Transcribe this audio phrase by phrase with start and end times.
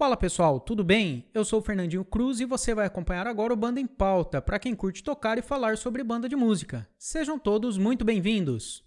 [0.00, 1.26] Fala pessoal, tudo bem?
[1.34, 4.58] Eu sou o Fernandinho Cruz e você vai acompanhar agora o Banda em Pauta, para
[4.58, 6.88] quem curte tocar e falar sobre banda de música.
[6.98, 8.82] Sejam todos muito bem-vindos!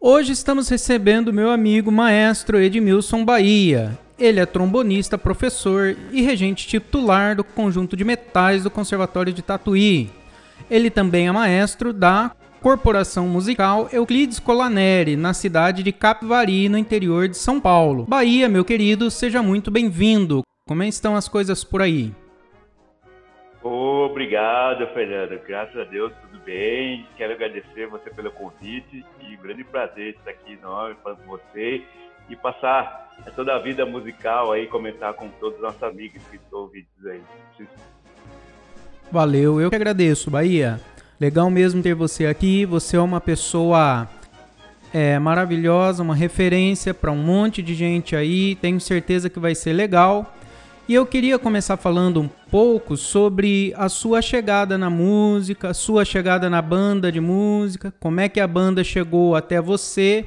[0.00, 3.98] Hoje estamos recebendo meu amigo maestro Edmilson Bahia.
[4.16, 10.08] Ele é trombonista, professor e regente titular do conjunto de metais do Conservatório de Tatuí.
[10.70, 12.30] Ele também é maestro da
[12.62, 18.06] Corporação Musical Euclides Colaneri, na cidade de Capivari, no interior de São Paulo.
[18.08, 20.42] Bahia, meu querido, seja muito bem-vindo.
[20.68, 22.14] Como estão as coisas por aí?
[23.64, 25.40] Obrigado, Fernando.
[25.44, 27.04] Graças a Deus, tudo bem.
[27.16, 31.82] Quero agradecer você pelo convite e um grande prazer estar aqui nós, com você
[32.30, 36.60] e passar toda a vida musical aí, comentar com todos os nossos amigos que estão
[36.60, 37.20] ouvindo aí.
[39.10, 40.80] Valeu, eu que agradeço, Bahia.
[41.22, 42.66] Legal mesmo ter você aqui.
[42.66, 44.08] Você é uma pessoa
[44.92, 48.56] é, maravilhosa, uma referência para um monte de gente aí.
[48.56, 50.34] Tenho certeza que vai ser legal.
[50.88, 56.04] E eu queria começar falando um pouco sobre a sua chegada na música, a sua
[56.04, 60.26] chegada na banda de música, como é que a banda chegou até você,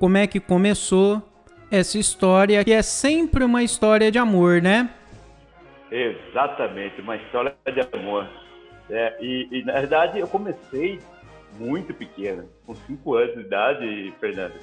[0.00, 1.22] como é que começou
[1.70, 4.90] essa história, que é sempre uma história de amor, né?
[5.92, 8.41] Exatamente, uma história de amor.
[8.90, 11.00] É, e, e, na verdade eu comecei
[11.58, 14.54] muito pequeno, com 5 anos de idade, Fernando.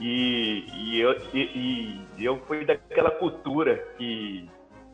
[0.00, 4.48] E, e, eu, e, e eu fui daquela cultura que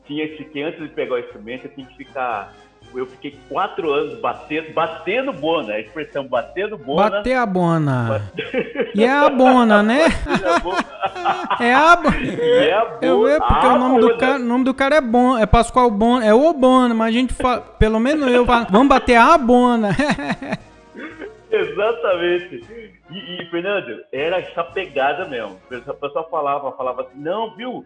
[0.04, 2.54] tinha que antes de pegar o instrumento eu tinha que ficar
[2.94, 7.10] eu fiquei quatro anos batendo, batendo bona, a expressão batendo bona.
[7.10, 8.08] Bater a bona.
[8.08, 8.90] Bate...
[8.94, 10.04] E é a bona, né?
[11.60, 12.16] é a bona.
[12.60, 12.96] É a bona.
[13.00, 16.24] Eu porque o nome do, cara, o nome do cara é bom, é Pascoal Bona,
[16.24, 19.90] é o Bona, mas a gente fala, pelo menos eu falo, vamos bater a bona.
[21.50, 22.64] Exatamente.
[23.10, 25.58] E, e, Fernando, era essa pegada mesmo.
[25.70, 27.84] A pessoa falava, falava assim, não, viu?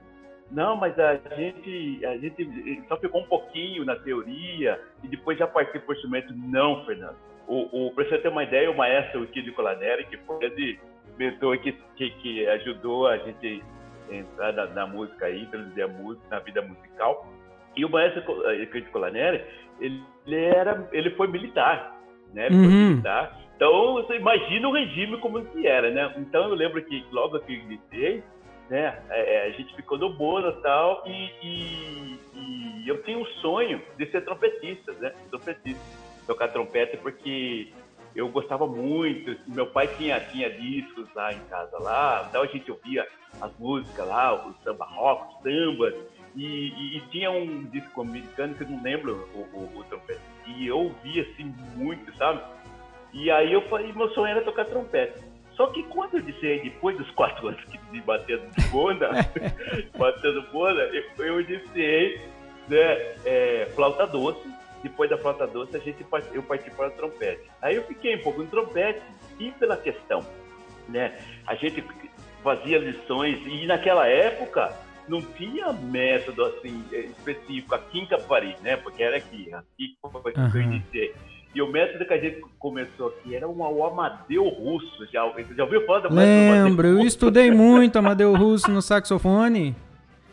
[0.55, 5.49] Não, mas a gente, a gente só ficou um pouquinho na teoria e depois já
[5.49, 6.33] partiu para o instrumento.
[6.33, 7.17] Não, Fernando.
[7.49, 10.79] O, o, para você ter uma ideia, o maestro o Kid Colaneri, que foi esse
[11.19, 13.65] mentor que, que, que ajudou a gente
[14.09, 17.27] a entrar na, na, música aí, introduzir a música, na vida musical.
[17.77, 18.23] E o maestro
[18.71, 19.43] Kid Colaneri,
[19.81, 22.01] ele, ele, era, ele foi militar,
[22.33, 22.47] né?
[22.47, 22.63] Ele uhum.
[22.63, 23.41] foi militar.
[23.57, 26.15] Então, você imagina o regime como que era, né?
[26.17, 28.23] Então, eu lembro que logo que eu iniciei,
[28.69, 28.99] né?
[29.11, 33.81] É, é, a gente ficou no bolo tal, e, e, e eu tenho um sonho
[33.97, 35.13] de ser trompetista, né?
[35.31, 35.81] Trompetista,
[36.27, 37.73] tocar trompete porque
[38.15, 39.37] eu gostava muito.
[39.47, 43.07] Meu pai tinha, tinha discos lá em casa lá, então a gente ouvia
[43.41, 45.93] as músicas lá, o samba rock, samba,
[46.37, 50.21] e, e, e, tinha um disco americano que eu não lembro o, o, o, trompete.
[50.47, 52.43] E eu ouvia assim muito, sabe?
[53.13, 55.21] E aí eu falei, meu sonho era tocar trompete.
[55.57, 59.09] Só que quando eu disse aí, depois dos quatro anos que me batendo bona,
[59.97, 62.21] batendo bona, eu, eu disse
[62.69, 64.43] né, é, flauta doce.
[64.83, 67.51] Depois da flauta doce, a gente, eu parti para o trompete.
[67.63, 69.01] Aí eu fiquei um pouco no trompete
[69.41, 70.25] e pela questão,
[70.89, 71.19] né?
[71.47, 71.83] A gente
[72.43, 74.77] fazia lições e naquela época
[75.09, 78.77] não tinha método assim específico aqui em Capivari, né?
[78.77, 80.51] Porque era aqui, aqui foi que uhum.
[80.55, 81.15] eu iniciei.
[81.55, 85.07] E o método que a gente começou aqui era um, o Amadeu Russo.
[85.13, 89.77] Já, já ouviu falar do Lembro, eu estudei muito Amadeu Russo no saxofone.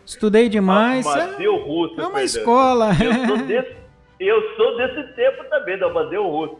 [0.03, 1.05] Estudei demais.
[1.05, 2.01] Amadeu Russo.
[2.01, 2.89] É uma escola.
[2.99, 3.75] Eu sou, desse,
[4.19, 6.57] eu sou desse tempo também, do Amadeu Russo.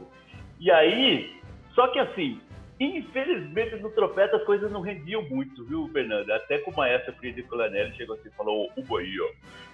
[0.60, 1.34] E aí,
[1.74, 2.40] só que assim,
[2.82, 6.32] Infelizmente, no trompete as coisas não rendiam muito, viu, Fernando?
[6.32, 9.22] Até com o maestro Friedrich Colanelli chegou assim e falou: O Bahia,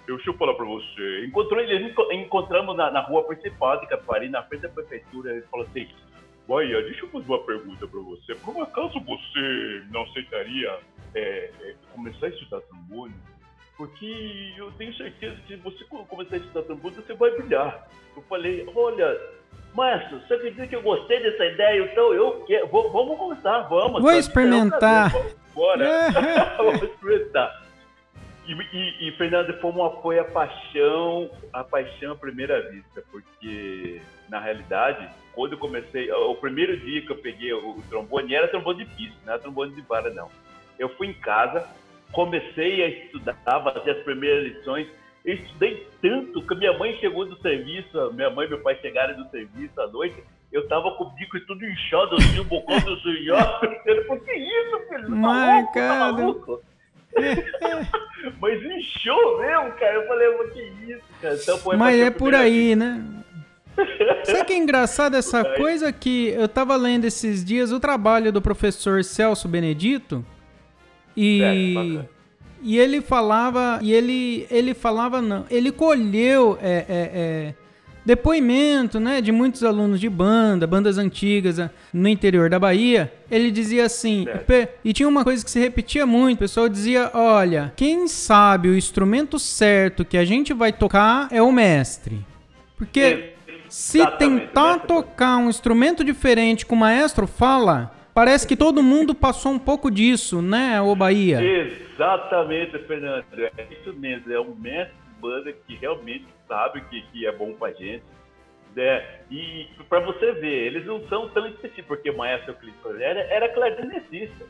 [0.06, 1.24] eu, deixa eu falar pra você.
[1.24, 5.32] Encontrou ele, encontramos na, na rua principal de Capivari, na frente da prefeitura.
[5.32, 5.88] Ele falou assim:
[6.46, 8.34] Bahia, deixa eu fazer uma pergunta pra você.
[8.34, 10.78] Por um acaso você não aceitaria
[11.14, 13.14] é, é, começar a estudar trombone?
[13.78, 17.88] Porque eu tenho certeza que se você começar a estudar trombone, você vai brilhar.
[18.14, 19.18] Eu falei: Olha
[19.74, 21.82] Maestro, você acredita que eu gostei dessa ideia?
[21.82, 22.66] Então eu quero.
[22.68, 24.02] Vamos começar, vamos.
[24.02, 25.10] Vou experimentar.
[25.10, 25.84] Vamos embora.
[25.84, 26.10] É.
[26.56, 27.68] vamos experimentar.
[28.48, 34.00] E, e, e, Fernando, foi, uma, foi a paixão, a paixão à primeira vista, porque
[34.30, 38.84] na realidade, quando eu comecei, o primeiro dia que eu peguei o, trombone, era trombone
[38.84, 40.30] de pista, não era trombone de vara, não.
[40.78, 41.68] Eu fui em casa,
[42.10, 44.88] comecei a estudar, fazer as primeiras lições,
[45.24, 49.16] eu estudei tanto que minha mãe chegou do serviço, minha mãe e meu pai chegaram
[49.16, 50.22] do serviço à noite,
[50.52, 53.38] eu tava com o bico e tudo inchado, assim, o bocão do senhor.
[53.84, 55.02] Eu falei, que isso, filho?
[55.02, 56.12] Tá Mas, tá?
[58.40, 59.94] Mas inchou mesmo, cara.
[59.94, 61.34] Eu falei, que isso, cara.
[61.34, 63.04] Então, foi Mas é por aí, né?
[64.24, 68.42] Sabe que é engraçado essa coisa que eu tava lendo esses dias o trabalho do
[68.42, 70.24] professor Celso Benedito
[71.16, 72.00] E,
[72.62, 77.54] e ele falava, e ele, ele falava não, ele colheu é, é, é,
[78.04, 83.12] depoimento, né, de muitos alunos de banda, bandas antigas ah, no interior da Bahia.
[83.30, 84.26] Ele dizia assim,
[84.84, 88.76] e tinha uma coisa que se repetia muito, o pessoal dizia, olha, quem sabe o
[88.76, 92.24] instrumento certo que a gente vai tocar é o mestre.
[92.76, 93.34] Porque
[93.68, 99.52] se tentar tocar um instrumento diferente que o maestro fala, parece que todo mundo passou
[99.52, 101.40] um pouco disso, né, o Bahia?
[101.40, 103.24] Exatamente, Fernando.
[103.56, 104.32] É isso mesmo.
[104.32, 108.02] É um mestre de banda que realmente sabe que, que é bom pra gente.
[108.74, 109.20] Né?
[109.30, 113.48] E para você ver, eles não são tão específicos, porque o maestro Clifford era, era
[113.50, 114.44] clarinetista.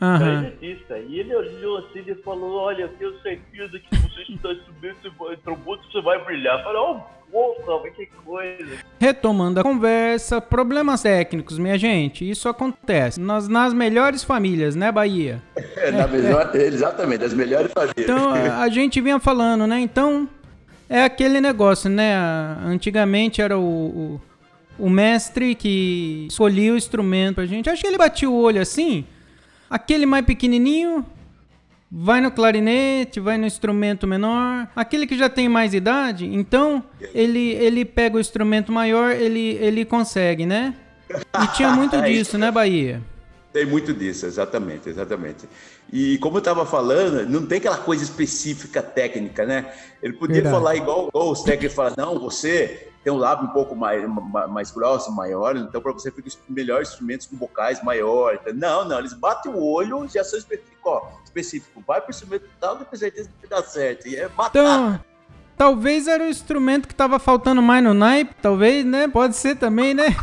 [0.00, 0.18] Uhum.
[0.18, 0.98] Clarinetista.
[0.98, 5.82] E ele olhou assim e falou: Olha, eu tenho certeza que você está estudando trombone,
[5.92, 6.60] você vai brilhar.
[6.60, 7.00] Eu falei: Oh,
[8.24, 8.78] Coisa.
[8.98, 15.42] Retomando a conversa, problemas técnicos, minha gente, isso acontece nas, nas melhores famílias, né, Bahia?
[15.76, 17.98] É, na melhor, exatamente, das melhores famílias.
[17.98, 19.78] Então, a gente vinha falando, né?
[19.80, 20.28] Então,
[20.88, 22.14] é aquele negócio, né?
[22.64, 23.62] Antigamente era o,
[24.78, 27.68] o, o mestre que escolhia o instrumento pra gente.
[27.68, 29.04] Acho que ele batia o olho assim,
[29.68, 31.04] aquele mais pequenininho,
[31.90, 34.68] vai no clarinete, vai no instrumento menor.
[34.74, 36.84] Aquele que já tem mais idade, então
[37.14, 40.74] ele, ele pega o instrumento maior, ele, ele consegue, né?
[41.42, 43.02] E tinha muito é disso, né, Bahia?
[43.52, 45.48] Tem muito disso, exatamente, exatamente.
[45.90, 49.72] E como eu estava falando, não tem aquela coisa específica técnica, né?
[50.02, 50.54] Ele podia Verdade.
[50.54, 54.04] falar igual, igual os técnicos falam, não, você tem um lábio um pouco mais,
[54.48, 58.40] mais grosso, maior, então para você fica melhores instrumentos com bocais maiores.
[58.52, 61.84] Não, não, eles batem o olho, já são específicos, ó, específico.
[61.86, 64.08] Vai pro instrumento tal, com certeza que dá certo.
[64.08, 64.50] E é matar.
[64.50, 65.00] Então,
[65.56, 69.06] talvez era o instrumento que tava faltando mais no naipe, talvez, né?
[69.06, 70.06] Pode ser também, né?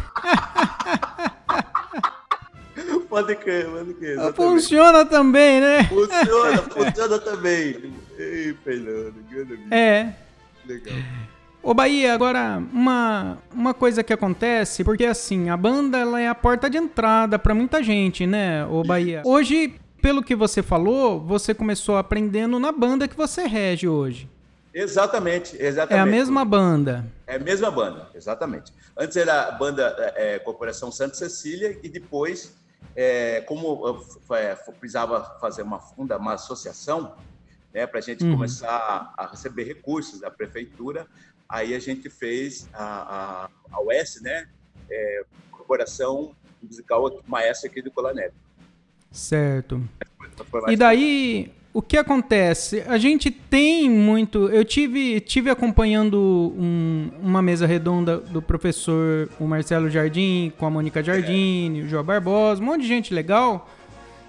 [3.07, 4.13] Pode crer, pode crer.
[4.13, 4.35] Exatamente.
[4.35, 5.83] Funciona também, né?
[5.83, 7.93] Funciona, funciona também.
[8.17, 9.13] Ei, Fernando,
[9.71, 10.13] É.
[10.65, 10.95] Legal.
[11.63, 16.35] Ô Bahia, agora uma, uma coisa que acontece, porque assim, a banda ela é a
[16.35, 19.21] porta de entrada para muita gente, né, ô Bahia?
[19.25, 24.29] Hoje, pelo que você falou, você começou aprendendo na banda que você rege hoje.
[24.73, 25.97] Exatamente, exatamente.
[25.97, 27.05] É a mesma banda.
[27.25, 28.73] É a mesma banda, exatamente.
[28.97, 32.53] Antes era a banda é, Corporação Santa Cecília e depois,
[32.93, 37.15] é, como é, precisava fazer uma funda, uma associação,
[37.73, 38.33] né, para a gente uhum.
[38.33, 41.07] começar a receber recursos da prefeitura,
[41.47, 44.47] Aí a gente fez a, a, a UES, né?
[44.89, 48.33] É, Corporação Musical Maestra aqui do Colanete.
[49.11, 49.81] Certo.
[50.67, 52.83] E daí, o que acontece?
[52.87, 54.49] A gente tem muito.
[54.49, 60.69] Eu tive, tive acompanhando um, uma mesa redonda do professor o Marcelo Jardim, com a
[60.69, 61.83] Mônica Jardim, é.
[61.83, 63.69] o João Barbosa, um monte de gente legal.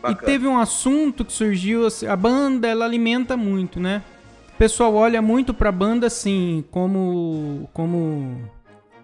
[0.02, 0.22] Bacana.
[0.22, 1.86] E teve um assunto que surgiu.
[1.86, 4.02] Assim, a banda, ela alimenta muito, né?
[4.54, 8.40] O pessoal olha muito para a banda assim, como como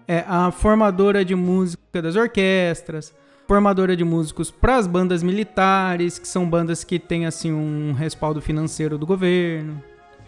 [0.07, 3.13] é a formadora de música das orquestras,
[3.47, 8.41] formadora de músicos para as bandas militares, que são bandas que têm assim um respaldo
[8.41, 9.83] financeiro do governo.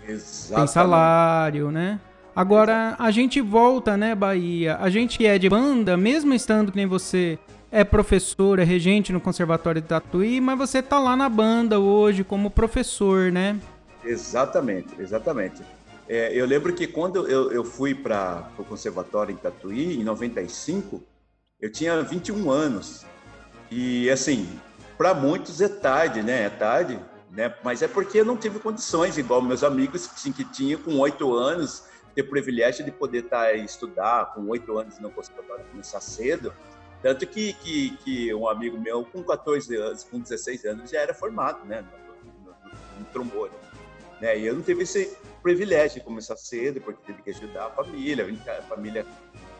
[0.06, 0.56] Exatamente.
[0.56, 2.02] Tem salário, né?
[2.36, 4.78] Agora a gente volta, né, Bahia?
[4.81, 7.40] A gente que é de banda, mesmo estando que nem você
[7.72, 12.24] é professor, é regente no Conservatório de Tatuí, mas você tá lá na banda hoje
[12.24, 13.56] como professor, né?
[14.03, 15.63] Exatamente, exatamente.
[16.07, 21.01] É, eu lembro que quando eu, eu fui para o conservatório em Tatuí, em 95,
[21.62, 23.05] eu tinha 21 anos.
[23.72, 24.60] E, assim,
[24.98, 26.43] para muitos é tarde, né?
[26.43, 27.00] É tarde,
[27.31, 27.53] né?
[27.63, 31.33] Mas é porque eu não tive condições, igual meus amigos assim, que tinham com 8
[31.33, 36.53] anos, ter privilégio de poder estar tá, estudar com 8 anos no conservatório, começar cedo.
[37.01, 41.13] Tanto que, que, que um amigo meu, com 14 anos, com 16 anos, já era
[41.13, 41.81] formado, né?
[41.81, 42.55] No, no,
[43.00, 43.62] no trombone.
[44.24, 44.39] Né?
[44.39, 48.25] E eu não tive esse privilégio de começar cedo, porque teve que ajudar a família,
[48.48, 49.06] a família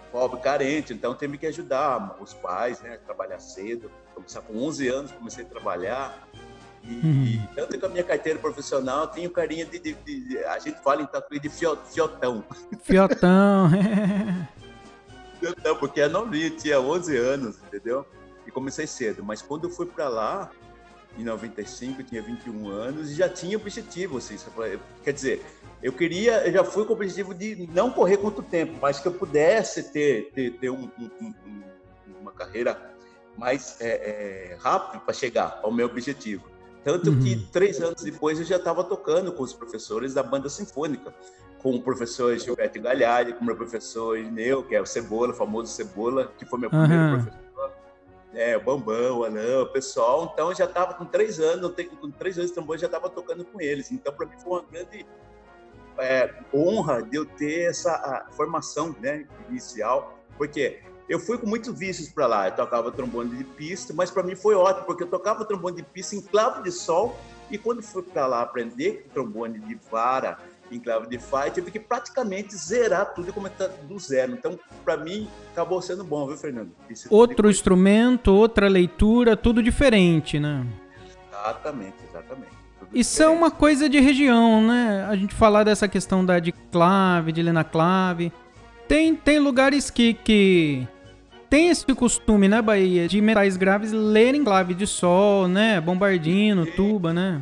[0.10, 2.98] pobre, carente, então teve que ajudar os pais, né?
[3.06, 3.92] Trabalhar cedo.
[4.16, 6.30] Começar com 11 anos, comecei a trabalhar.
[6.82, 7.48] E uhum.
[7.54, 11.02] tanto que a minha carteira profissional tem o carinha de, de, de, a gente fala
[11.02, 12.46] em tatuí de fiotão.
[12.84, 13.70] Fiotão.
[15.42, 18.06] fiotão, porque eu não li, tinha 11 anos, entendeu?
[18.48, 20.50] E comecei cedo, mas quando eu fui para lá,
[21.18, 24.36] em 95, eu tinha 21 anos e já tinha objetivo, assim,
[25.04, 25.46] quer dizer,
[25.82, 29.08] eu queria, eu já fui com o objetivo de não correr quanto tempo, mas que
[29.08, 31.64] eu pudesse ter, ter, ter um, um, um,
[32.22, 32.94] uma carreira
[33.38, 36.44] mais é, é, rápida para chegar ao meu objetivo.
[36.84, 37.20] Tanto uhum.
[37.22, 41.14] que três anos depois eu já estava tocando com os professores da banda sinfônica,
[41.60, 45.36] com o professor Gilberto Galhardi, com o meu professor Ineu, que é o Cebola, o
[45.36, 47.24] famoso Cebola, que foi meu primeiro uhum.
[47.24, 47.44] professor
[48.34, 50.32] É, o Bambam, o Alain, o pessoal.
[50.34, 53.62] Então, já estava com três anos, com três anos de trombone, já estava tocando com
[53.62, 53.92] eles.
[53.92, 55.06] Então, para mim, foi uma grande
[56.00, 62.10] é, honra de eu ter essa formação né, inicial, porque eu fui com muitos vícios
[62.10, 62.48] para lá.
[62.48, 65.84] Eu tocava trombone de pista, mas para mim foi ótimo, porque eu tocava trombone de
[65.84, 67.16] pista em clave de sol,
[67.52, 70.40] e quando fui para lá aprender trombone de vara,
[70.72, 74.34] em clave de Fá, tive que praticamente zerar tudo e começar do zero.
[74.34, 76.72] Então, para mim, acabou sendo bom, viu, Fernando?
[76.90, 80.66] Esse Outro instrumento, outra leitura, tudo diferente, né?
[81.32, 82.64] Exatamente, exatamente.
[82.94, 85.06] Isso é uma coisa de região, né?
[85.10, 88.32] A gente falar dessa questão da de clave, de ler na clave.
[88.88, 90.88] Tem, tem lugares que, que
[91.50, 95.80] tem esse costume, né, Bahia, de metais graves lerem clave de sol, né?
[95.80, 97.42] Bombardino, tuba, né?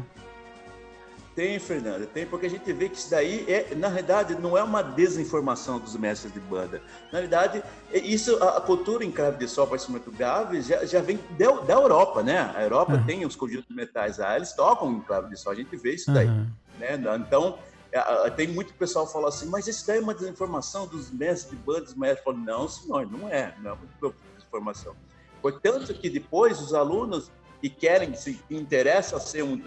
[1.33, 4.63] Tem, Fernanda, tem, porque a gente vê que isso daí, é, na realidade, não é
[4.63, 6.81] uma desinformação dos mestres de banda.
[7.05, 10.83] Na realidade, é isso, a, a cultura em cravo de sol para instrumento grave já,
[10.85, 12.51] já vem da, da, Europa, né?
[12.53, 13.05] A Europa uhum.
[13.05, 15.93] tem os conjuntos de metais lá, eles tocam em cravo de sol, a gente vê
[15.93, 16.27] isso daí.
[16.27, 16.47] Uhum.
[16.77, 16.99] Né?
[17.25, 17.57] Então,
[17.93, 21.49] é, tem muito pessoal que fala assim, mas isso daí é uma desinformação dos mestres
[21.49, 22.23] de banda, dos mestres.
[22.25, 24.95] Falam, não, senhor, não é, não é uma desinformação.
[25.41, 29.61] Portanto, que depois os alunos que querem, se interessam a ser um,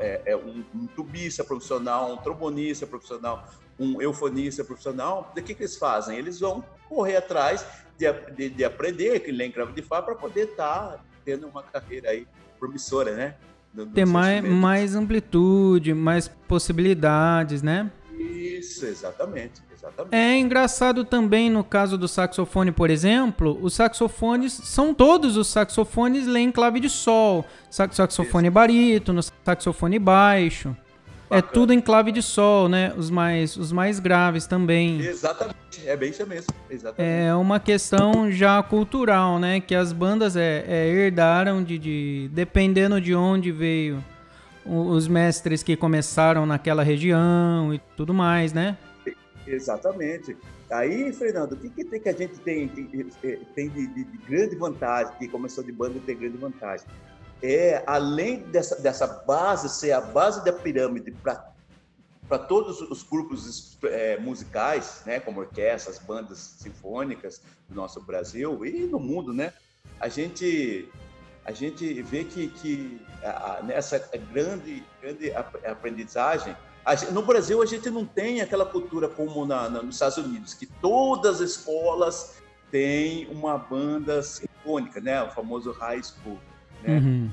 [0.00, 5.62] é, é, um, um tubista profissional, um trombonista profissional, um eufonista profissional, o que, que
[5.62, 6.18] eles fazem?
[6.18, 7.64] Eles vão correr atrás
[7.96, 11.62] de, de, de aprender que lê cravo de Fá para poder estar tá tendo uma
[11.62, 12.26] carreira aí
[12.60, 13.34] promissora, né?
[13.72, 17.90] No, Ter mais, mais amplitude, mais possibilidades, né?
[18.18, 19.62] Isso, exatamente.
[19.72, 20.14] Exatamente.
[20.14, 26.26] É engraçado também no caso do saxofone, por exemplo, os saxofones são todos os saxofones
[26.26, 28.54] leem clave de sol, saxofone Isso.
[28.54, 30.76] barítono, saxofone baixo.
[31.30, 31.38] É Bacana.
[31.38, 32.92] É tudo em clave de sol, né?
[32.96, 34.98] Os mais, os mais graves também.
[35.00, 36.48] Exatamente, é bem isso mesmo.
[36.70, 37.12] Exatamente.
[37.12, 39.60] É uma questão já cultural, né?
[39.60, 42.30] Que as bandas é, é herdaram de, de.
[42.32, 44.02] Dependendo de onde veio
[44.64, 48.76] os mestres que começaram naquela região e tudo mais, né?
[49.46, 50.36] Exatamente.
[50.70, 54.54] Aí, Fernando, o que, que, tem que a gente tem, tem de, de, de, grande
[54.54, 56.86] vantagem, que começou de banda tem grande vantagem?
[57.42, 64.18] É, além dessa, dessa base ser a base da pirâmide para todos os grupos é,
[64.18, 69.54] musicais, né, como orquestras, bandas sinfônicas do nosso Brasil e no mundo, né,
[69.98, 70.88] a gente
[71.48, 73.98] a gente vê que, que a, nessa
[74.30, 75.32] grande, grande
[75.66, 76.54] aprendizagem
[77.10, 80.66] no Brasil, a gente não tem aquela cultura como na, na, nos Estados Unidos, que
[80.66, 85.22] todas as escolas têm uma banda sinfônica, né?
[85.22, 86.38] O famoso high school,
[86.82, 86.98] né?
[86.98, 87.30] Uhum.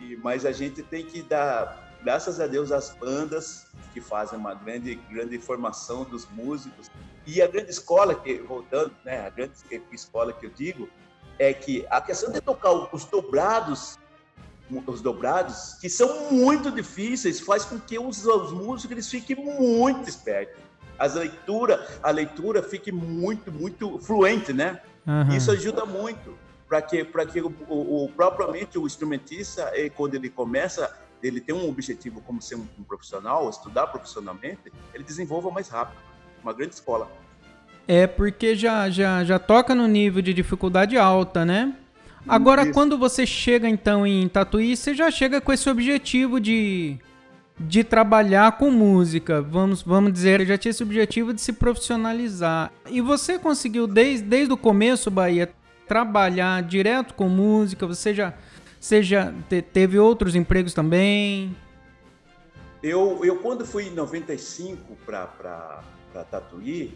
[0.00, 4.54] E, mas a gente tem que dar, graças a Deus, as bandas que fazem uma
[4.54, 6.90] grande, grande formação dos músicos.
[7.24, 9.24] E a grande escola, que voltando, né?
[9.24, 9.54] A grande
[9.92, 10.88] escola que eu digo,
[11.38, 13.98] é que a questão de tocar os dobrados
[14.86, 20.08] os dobrados, que são muito difíceis, faz com que os, os músicos eles fiquem muito
[20.08, 20.62] espertos.
[20.98, 24.80] As leitura, a leitura fique muito, muito fluente, né?
[25.06, 25.36] Uhum.
[25.36, 30.96] Isso ajuda muito para que, para que o, o, propriamente o instrumentista, quando ele começa,
[31.22, 36.00] ele tem um objetivo como ser um, um profissional, estudar profissionalmente, ele desenvolva mais rápido.
[36.42, 37.10] Uma grande escola.
[37.86, 41.74] É porque já, já, já toca no nível de dificuldade alta, né?
[42.26, 42.72] Agora, Isso.
[42.72, 46.96] quando você chega então em Tatuí, você já chega com esse objetivo de,
[47.58, 49.42] de trabalhar com música.
[49.42, 52.72] Vamos, vamos dizer, já tinha esse objetivo de se profissionalizar.
[52.88, 55.52] E você conseguiu desde, desde o começo, Bahia,
[55.88, 57.86] trabalhar direto com música?
[57.86, 58.34] Você já,
[58.78, 61.54] você já te, teve outros empregos também?
[62.82, 65.82] Eu, eu quando fui em 95 para
[66.30, 66.94] Tatuí,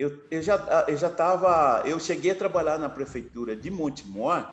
[0.00, 4.50] eu, eu já eu já estava, eu cheguei a trabalhar na prefeitura de Montemor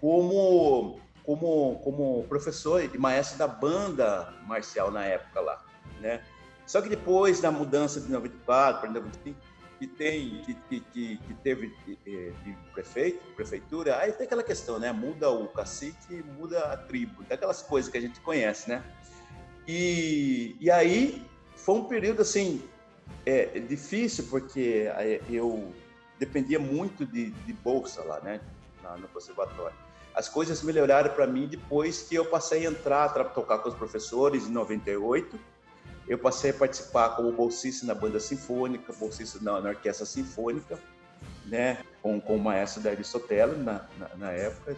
[0.00, 5.64] como, como, como professor e maestro da banda marcial na época lá,
[6.00, 6.24] né?
[6.66, 9.38] Só que depois da mudança de 94 para 95,
[9.78, 11.96] que tem que, que, que teve de,
[12.32, 14.90] de, prefeito, prefeitura, aí tem aquela questão, né?
[14.90, 18.82] Muda o cacique, muda a tribo, tem aquelas coisas que a gente conhece, né?
[19.68, 22.68] E, e aí foi um período assim
[23.26, 25.72] é, difícil porque é, eu
[26.18, 28.40] dependia muito de, de bolsa lá, né?
[28.98, 29.76] no conservatório
[30.14, 33.74] as coisas melhoraram para mim depois que eu passei a entrar, a tocar com os
[33.74, 35.38] professores em 98.
[36.08, 40.78] Eu passei a participar como bolsista na banda sinfônica, bolsista na, na orquestra sinfônica,
[41.46, 44.76] né, com, com o maestro Davi Sotelo na, na, na época.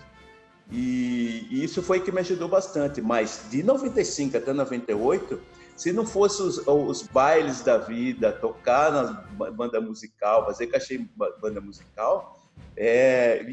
[0.70, 3.00] E, isso foi que me ajudou bastante.
[3.00, 5.40] Mas de 95 até 98,
[5.82, 11.10] se não fosse os, os bailes da vida, tocar na banda musical, fazer cachê em
[11.40, 12.38] banda musical,
[12.76, 13.44] É,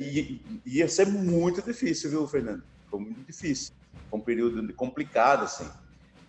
[0.64, 2.62] ia ser muito difícil, viu, Fernando?
[2.88, 3.74] Foi muito difícil.
[4.12, 5.68] Foi um período complicado, assim.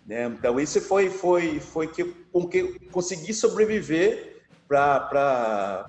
[0.07, 0.25] Né?
[0.25, 2.03] Então, isso foi, foi, foi que,
[2.33, 5.85] com que eu consegui sobreviver para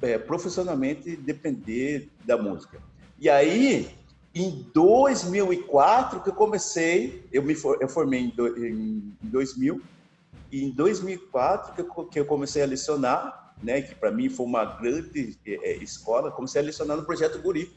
[0.00, 2.80] é, profissionalmente depender da música.
[3.18, 3.94] E aí,
[4.34, 9.82] em 2004 que eu comecei, eu me for, eu formei em, do, em 2000
[10.52, 14.46] e em 2004 que eu, que eu comecei a lecionar, né, que para mim foi
[14.46, 17.70] uma grande é, escola, comecei a lecionar no projeto Guri.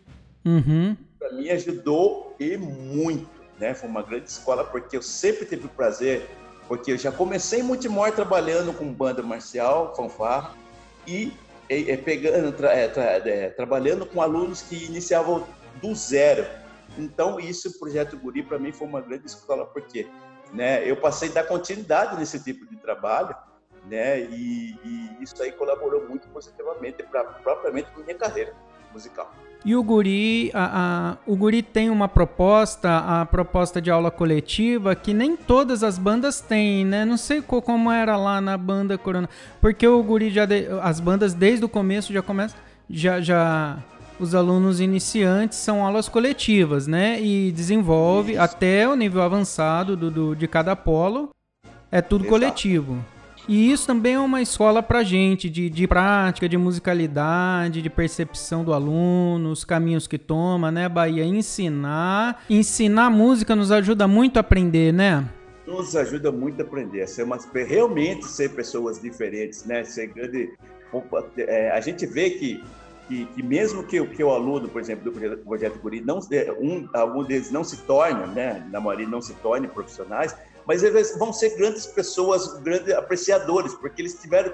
[0.45, 0.95] Uhum.
[1.17, 3.73] Para mim ajudou e muito, né?
[3.73, 6.29] Foi uma grande escola porque eu sempre tive o prazer,
[6.67, 10.53] porque eu já comecei em Multimor trabalhando com banda marcial, fanfarra
[11.07, 11.31] e
[11.69, 15.45] é, é, pegando, tra, é, tra, é, trabalhando com alunos que iniciavam
[15.83, 16.45] do zero.
[16.97, 20.07] Então, isso, o Projeto Guri, para mim, foi uma grande escola, porque
[20.53, 23.35] né, eu passei a dar continuidade nesse tipo de trabalho,
[23.89, 28.53] né, e, e isso aí colaborou muito positivamente para propriamente minha carreira
[28.93, 29.33] musical.
[29.65, 34.93] E o Guri, a, a, o Guri tem uma proposta, a proposta de aula coletiva,
[34.93, 37.05] que nem todas as bandas têm, né?
[37.05, 39.29] Não sei como era lá na banda Corona.
[39.61, 40.45] Porque o Guri já.
[40.45, 42.59] De, as bandas desde o começo já começam.
[42.89, 43.81] Já, já
[44.23, 47.21] os alunos iniciantes são aulas coletivas, né?
[47.21, 48.41] E desenvolve Isso.
[48.41, 51.29] até o nível avançado do, do, de cada polo.
[51.91, 52.29] É tudo Exato.
[52.29, 53.05] coletivo.
[53.47, 58.63] E isso também é uma escola pra gente, de, de prática, de musicalidade, de percepção
[58.63, 61.25] do aluno, os caminhos que toma, né, Bahia?
[61.25, 62.41] Ensinar.
[62.49, 65.27] Ensinar música nos ajuda muito a aprender, né?
[65.67, 67.25] Nos ajuda muito a aprender, a ser
[67.67, 69.83] realmente ser pessoas diferentes, né?
[69.83, 70.53] Ser grande.
[71.37, 72.63] É, a gente vê que
[73.07, 76.19] que, que, mesmo que, que o aluno, por exemplo, do projeto Guri, não,
[76.59, 81.17] um, algum deles não se torne, né, na maioria não se torne profissionais, mas eles
[81.17, 84.53] vão ser grandes pessoas, grandes apreciadores, porque eles tiveram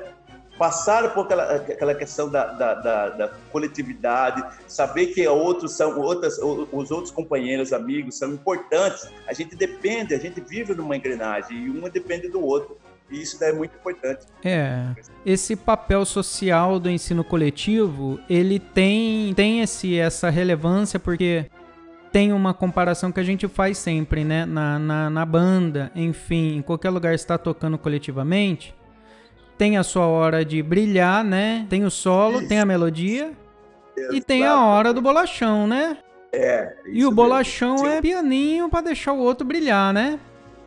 [0.59, 6.37] passaram por aquela, aquela questão da, da, da, da, coletividade, saber que outros são outras,
[6.37, 9.09] os outros companheiros, amigos são importantes.
[9.25, 12.77] A gente depende, a gente vive numa engrenagem e um depende do outro.
[13.11, 14.25] E isso é muito importante.
[14.43, 14.87] É.
[15.25, 21.45] Esse papel social do ensino coletivo, ele tem, tem esse, essa relevância porque
[22.11, 24.45] tem uma comparação que a gente faz sempre, né?
[24.45, 28.75] Na, na, na banda, enfim, em qualquer lugar está tocando coletivamente,
[29.57, 31.65] tem a sua hora de brilhar, né?
[31.69, 32.47] Tem o solo, isso.
[32.47, 33.31] tem a melodia
[33.95, 34.15] Exato.
[34.15, 35.97] e tem a hora do bolachão, né?
[36.31, 36.75] É.
[36.87, 37.87] E o bolachão mesmo.
[37.87, 40.19] é pianinho para deixar o outro brilhar, né?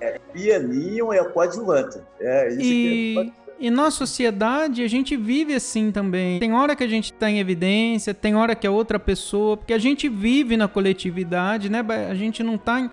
[0.02, 2.00] É, pianinho é coadjuvante.
[2.20, 3.14] É isso e...
[3.14, 6.40] que é e na sociedade a gente vive assim também.
[6.40, 9.72] Tem hora que a gente está em evidência, tem hora que é outra pessoa, porque
[9.72, 11.78] a gente vive na coletividade, né?
[12.10, 12.90] A gente não tá,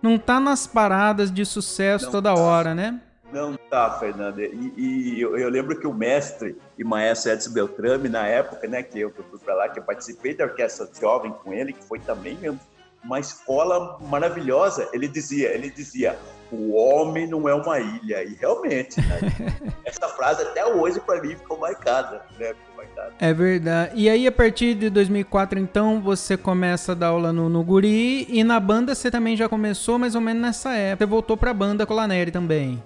[0.00, 2.40] não tá nas paradas de sucesso não toda tá.
[2.40, 2.98] hora, né?
[3.30, 4.42] Não tá, Fernanda.
[4.42, 8.82] E, e eu, eu, lembro que o mestre e maestro Edson Beltrame, na época, né,
[8.82, 11.74] que eu, que eu fui para lá, que eu participei da orquestra jovem com ele,
[11.74, 12.38] que foi também
[13.04, 14.88] uma escola maravilhosa.
[14.94, 16.18] Ele dizia, ele dizia,
[16.50, 18.22] o homem não é uma ilha.
[18.22, 19.18] E realmente, né?
[19.84, 22.54] essa frase até hoje para mim ficou marcada, né?
[22.54, 23.12] Ficou marcada.
[23.18, 23.92] É verdade.
[23.94, 28.26] E aí, a partir de 2004, então, você começa a dar aula no, no Guri
[28.28, 31.06] e na banda você também já começou mais ou menos nessa época.
[31.06, 32.82] Você voltou para a banda Colaneri também.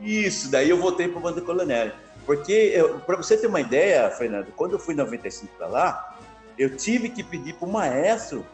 [0.00, 1.92] Isso, daí eu voltei para a banda Colaneri.
[2.26, 2.74] Porque,
[3.06, 6.18] para você ter uma ideia, Fernando, quando eu fui em 95 para lá,
[6.58, 8.44] eu tive que pedir para o maestro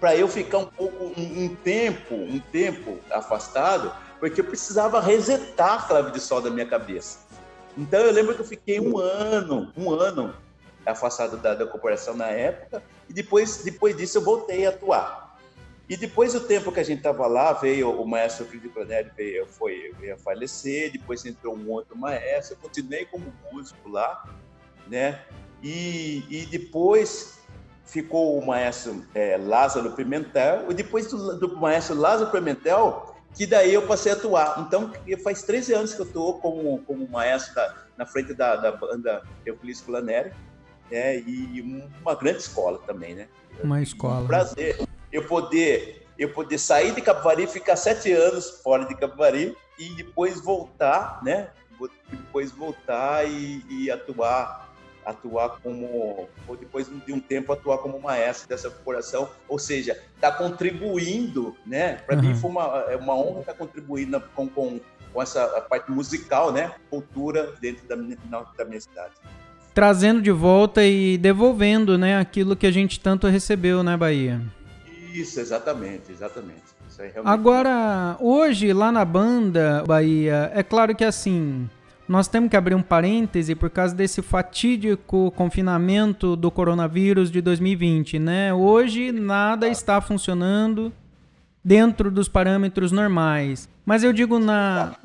[0.00, 5.74] para eu ficar um pouco um, um, tempo, um tempo afastado, porque eu precisava resetar
[5.74, 7.20] a clave de sol da minha cabeça.
[7.76, 10.34] Então eu lembro que eu fiquei um ano, um ano
[10.84, 15.28] afastado da, da corporação na época, e depois, depois disso eu voltei a atuar.
[15.88, 19.46] E depois do tempo que a gente estava lá, veio o maestro Felipe Planelli, veio,
[19.46, 24.22] foi, veio a falecer, depois entrou um outro maestro, eu continuei como músico lá,
[24.86, 25.22] né?
[25.62, 27.37] E, e depois
[27.88, 33.72] ficou o maestro é, Lázaro Pimentel, e depois do, do, maestro Lázaro Pimentel, que daí
[33.72, 34.64] eu passei a atuar.
[34.66, 34.92] Então,
[35.24, 39.22] faz 13 anos que eu estou como, como maestro da, na frente da, da banda
[39.44, 40.32] Euclides Culaneri,
[40.90, 43.28] né, e uma grande escola também, né?
[43.62, 44.20] Uma escola.
[44.20, 44.78] Um prazer
[45.12, 50.40] eu poder, eu poder sair de Capivari, ficar sete anos fora de Capivari e depois
[50.40, 51.50] voltar, né?
[52.10, 54.67] Depois voltar e, e atuar
[55.08, 60.30] atuar como, ou depois de um tempo, atuar como maestro dessa corporação, ou seja, está
[60.30, 61.94] contribuindo, né?
[62.06, 62.22] Para uhum.
[62.22, 64.78] mim foi uma, é uma honra estar tá contribuindo com, com,
[65.12, 66.72] com essa parte musical, né?
[66.90, 68.18] Cultura dentro da minha,
[68.56, 69.14] da minha cidade.
[69.74, 72.18] Trazendo de volta e devolvendo, né?
[72.18, 74.40] Aquilo que a gente tanto recebeu, né, Bahia?
[75.12, 76.78] Isso, exatamente, exatamente.
[77.24, 81.70] Agora, hoje, lá na banda Bahia, é claro que assim
[82.08, 88.18] nós temos que abrir um parêntese por causa desse fatídico confinamento do coronavírus de 2020,
[88.18, 88.54] né?
[88.54, 90.90] Hoje nada está funcionando
[91.62, 93.68] dentro dos parâmetros normais.
[93.84, 94.96] Mas eu digo na,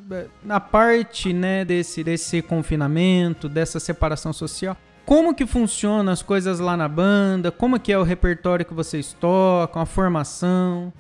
[0.44, 4.78] na parte, né, desse, desse confinamento, dessa separação social.
[5.06, 7.52] Como que funciona as coisas lá na banda?
[7.52, 10.94] Como que é o repertório que vocês tocam, a formação?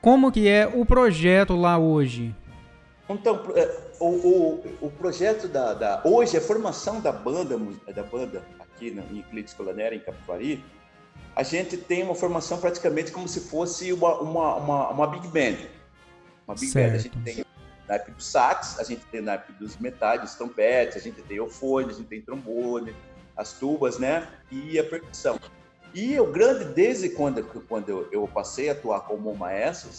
[0.00, 2.32] Como que é o projeto lá hoje?
[3.08, 7.58] Então, é, o, o, o projeto da, da, Hoje, a formação da banda,
[7.94, 10.64] da banda aqui na, em Euclides Colanera, em Capivari,
[11.34, 15.66] a gente tem uma formação praticamente como se fosse uma, uma, uma, uma big band.
[16.46, 16.90] Uma big certo.
[16.90, 16.96] band.
[16.96, 17.44] A gente tem
[17.88, 21.48] naipe do sax, a gente tem naipe dos metais, dos trompetes, a gente tem o
[21.48, 22.94] fone, a gente tem trombone,
[23.36, 24.26] as tubas, né?
[24.50, 25.38] E a percussão.
[25.94, 29.90] E o grande, desde quando, quando eu, eu passei a atuar como maestro,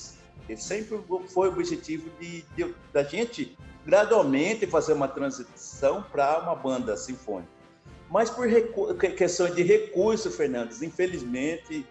[0.55, 6.97] sempre foi o objetivo de, de, da gente gradualmente fazer uma transição para uma banda
[6.97, 7.49] sinfônica.
[8.09, 8.45] Mas por
[9.15, 11.87] questão de recurso, Fernandes, infelizmente,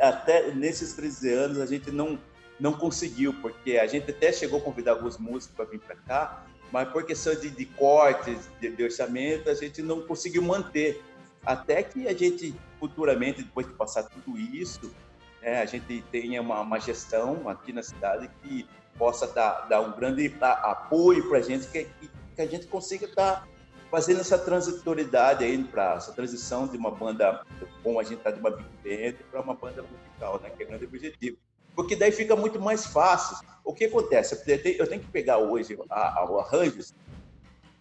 [0.00, 2.18] até nesses 13 anos a gente não,
[2.58, 6.44] não conseguiu, porque a gente até chegou a convidar alguns músicos para vir para cá,
[6.72, 11.00] mas por questão de, de cortes, de, de, orçamento, a gente não conseguiu manter.
[11.46, 14.92] Até que a gente, futuramente, depois de passar tudo isso,
[15.40, 18.66] né, a gente tenha uma, uma gestão aqui na cidade que
[18.98, 21.86] possa dar, dar um grande apoio para a gente, que,
[22.34, 23.48] que a gente consiga estar tá
[23.90, 27.42] fazendo essa transitoriedade aí para essa transição de uma banda,
[27.82, 30.66] como a gente está de uma big band para uma banda musical, né, que é
[30.66, 31.38] o grande objetivo.
[31.74, 33.36] Porque daí fica muito mais fácil.
[33.64, 34.34] O que acontece?
[34.34, 36.92] Eu tenho, eu tenho que pegar hoje a, o arranjos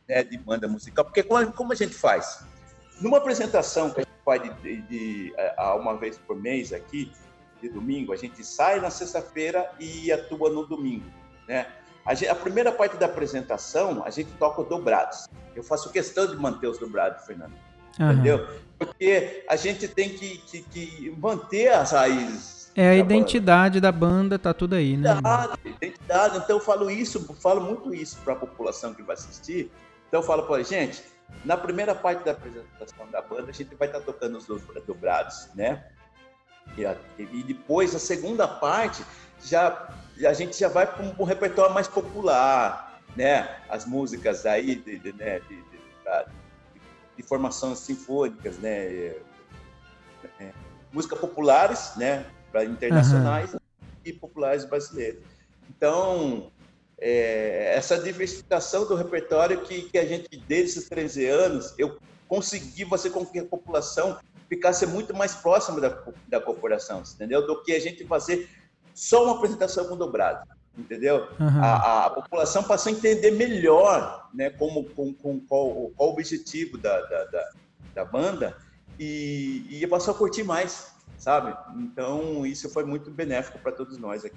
[0.07, 2.45] né, de banda musical, porque como, como, a gente faz?
[3.01, 5.33] Numa apresentação que a gente faz de, de, de,
[5.79, 7.11] uma vez por mês aqui,
[7.61, 11.05] de domingo, a gente sai na sexta-feira e atua no domingo,
[11.47, 11.67] né?
[12.05, 15.27] A, gente, a, primeira parte da apresentação, a gente toca dobrados.
[15.53, 17.53] Eu faço questão de manter os dobrados, Fernando.
[17.99, 18.11] Uhum.
[18.11, 18.47] Entendeu?
[18.77, 22.71] Porque a gente tem que, que, que manter as raízes.
[22.75, 23.91] É a identidade banda.
[23.91, 25.09] da banda, tá tudo aí, né?
[25.09, 26.37] Identidade, identidade.
[26.37, 29.71] Então eu falo isso, falo muito isso para a população que vai assistir.
[30.07, 31.03] Então eu falo para gente,
[31.43, 34.45] na primeira parte da apresentação da banda, a gente vai estar tá tocando os
[34.85, 35.83] dobrados, né?
[36.77, 39.03] E, depois, a segunda parte,
[39.43, 39.89] já,
[40.25, 43.57] a gente já vai para um, repertório mais popular, né?
[43.69, 45.39] As músicas aí de, de, né?
[45.41, 45.63] de,
[47.15, 48.69] de, formações sinfônicas, né?
[48.69, 49.21] É,
[50.39, 50.51] é,
[50.93, 52.25] músicas populares, né?
[52.51, 53.59] Para internacionais uhum.
[54.05, 55.21] e populares brasileiros.
[55.69, 56.51] Então,
[56.99, 62.85] é, essa diversificação do repertório que, que a gente, desde esses 13 anos, eu consegui
[62.85, 67.45] fazer com que a população ficasse muito mais próximo da, da corporação, entendeu?
[67.45, 68.49] Do que a gente fazer
[68.93, 71.27] só uma apresentação com dobrado, entendeu?
[71.39, 71.63] Uhum.
[71.63, 76.77] A, a, população passou a entender melhor, né, como, com, com qual, qual o objetivo
[76.77, 77.49] da, da, da,
[77.93, 78.55] da banda
[78.99, 81.55] e, e passou a curtir mais, sabe?
[81.75, 84.35] Então isso foi muito benéfico para todos nós aqui.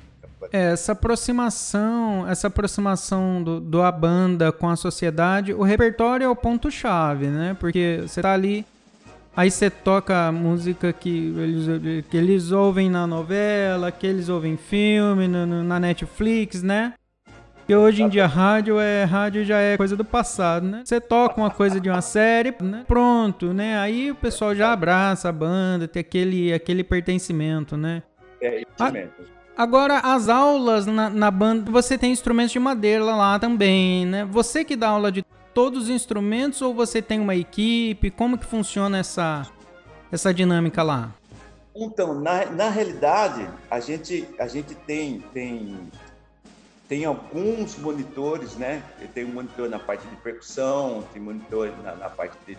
[0.53, 6.29] É, essa aproximação, essa aproximação do, do a banda com a sociedade, o repertório é
[6.29, 7.57] o ponto chave, né?
[7.61, 8.67] Porque você tá ali
[9.37, 14.57] Aí você toca a música que eles, que eles ouvem na novela, que eles ouvem
[14.57, 16.95] filme, no, no, na Netflix, né?
[17.55, 20.83] Porque hoje em dia rádio é rádio já é coisa do passado, né?
[20.85, 22.85] Você toca uma coisa de uma série, né?
[22.87, 23.79] Pronto, né?
[23.79, 28.03] Aí o pessoal já abraça a banda, tem aquele, aquele pertencimento, né?
[28.41, 29.11] É, isso
[29.57, 34.25] Agora, as aulas na, na banda, você tem instrumentos de madeira lá também, né?
[34.25, 35.23] Você que dá aula de
[35.55, 38.11] todos os instrumentos ou você tem uma equipe?
[38.11, 39.47] Como que funciona essa,
[40.11, 41.15] essa dinâmica lá?
[41.75, 45.79] Então, na, na realidade, a gente, a gente tem, tem,
[46.89, 48.83] tem alguns monitores, né?
[49.15, 52.59] Tem um monitor na parte de percussão, tem monitor na, na parte de,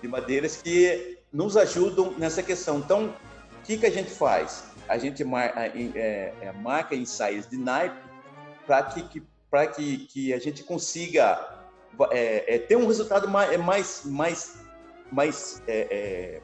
[0.00, 2.78] de madeiras que nos ajudam nessa questão.
[2.78, 3.14] Então,
[3.60, 4.64] o que, que a gente faz?
[4.88, 7.96] A gente mar, é, é, marca ensaios de naipe
[8.66, 9.22] para que, que,
[9.74, 11.61] que, que a gente consiga
[12.10, 14.56] é, é, ter um resultado mais, é mais, mais,
[15.10, 16.40] mais é, é,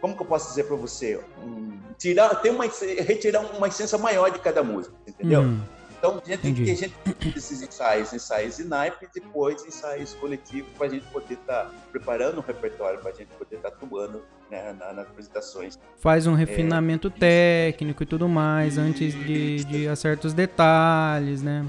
[0.00, 1.20] como que eu posso dizer para você?
[1.42, 5.42] Um, tirar, ter uma, retirar uma essência maior de cada música, entendeu?
[5.42, 5.60] Hum,
[5.98, 6.94] então, a gente, tem que, a gente
[7.36, 11.74] esses ensaios, ensaios de naipe e depois ensaios coletivos para a gente poder estar tá
[11.92, 15.78] preparando um repertório, para a gente poder estar tá atuando né, nas apresentações.
[15.98, 21.66] Faz um refinamento é, técnico e tudo mais antes de, de certos detalhes, né?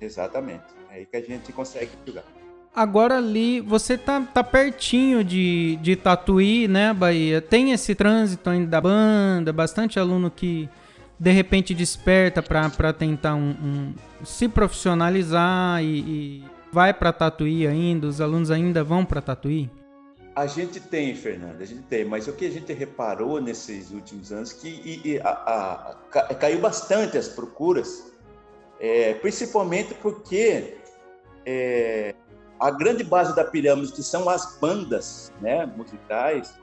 [0.00, 0.79] Exatamente.
[1.00, 2.24] Aí que a gente consegue jogar.
[2.74, 7.40] Agora ali, você tá, tá pertinho de, de Tatuí, né, Bahia?
[7.40, 10.68] Tem esse trânsito ainda da banda, bastante aluno que
[11.18, 18.06] de repente desperta para tentar um, um, se profissionalizar e, e, vai para Tatuí ainda?
[18.06, 19.68] Os alunos ainda vão para Tatuí?
[20.36, 24.30] A gente tem, Fernanda, a gente tem, mas o que a gente reparou nesses últimos
[24.30, 28.12] anos que e, e, a, a, caiu bastante as procuras,
[28.78, 30.79] é, principalmente porque
[31.50, 32.14] é,
[32.60, 36.54] a grande base da pirâmide, que são as bandas né, musicais,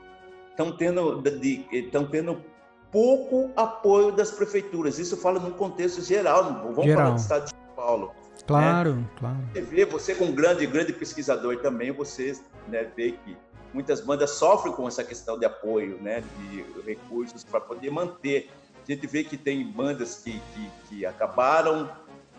[0.50, 1.22] estão tendo,
[1.70, 2.42] estão tendo
[2.90, 4.98] pouco apoio das prefeituras.
[4.98, 6.96] Isso fala num contexto geral, vamos geral.
[6.96, 8.12] falar do estado de São Paulo.
[8.46, 9.04] Claro, né?
[9.18, 9.38] claro.
[9.52, 13.36] Você vê, você como grande, grande pesquisador também, você né, vê que
[13.74, 18.50] muitas bandas sofrem com essa questão de apoio, né, de recursos para poder manter.
[18.82, 21.90] A gente vê que tem bandas que, que, que acabaram,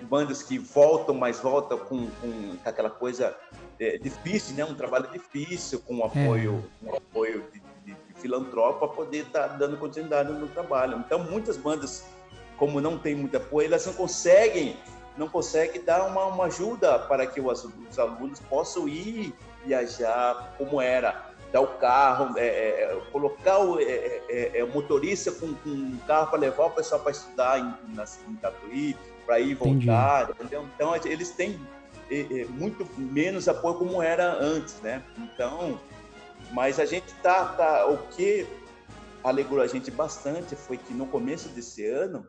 [0.06, 3.36] bandas que voltam, mas voltam com, com aquela coisa
[3.80, 6.90] é, difícil, né, um trabalho difícil, com apoio, é.
[6.90, 10.98] um apoio de, de, de filantrópico para poder estar tá dando continuidade no trabalho.
[11.06, 12.06] Então, muitas bandas,
[12.58, 14.78] como não tem muito apoio, elas não conseguem
[15.18, 19.34] não conseguem dar uma, uma ajuda para que os, os alunos possam ir
[19.66, 24.70] viajar como era, dar o carro, é, é, colocar o, é, é, é, é o
[24.70, 28.96] motorista com, com, um carro para levar o pessoal para estudar em, na, em Tatuí,
[29.30, 30.68] para ir voltar, entendeu?
[30.74, 31.60] Então eles têm
[32.50, 35.04] muito menos apoio como era antes, né?
[35.20, 35.80] Então,
[36.52, 38.48] mas a gente tá, tá o que
[39.24, 42.26] alegrou a gente bastante foi que no começo desse ano,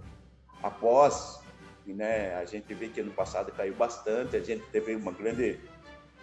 [0.63, 1.41] após,
[1.87, 5.59] né, a gente vê que ano passado caiu bastante, a gente teve uma grande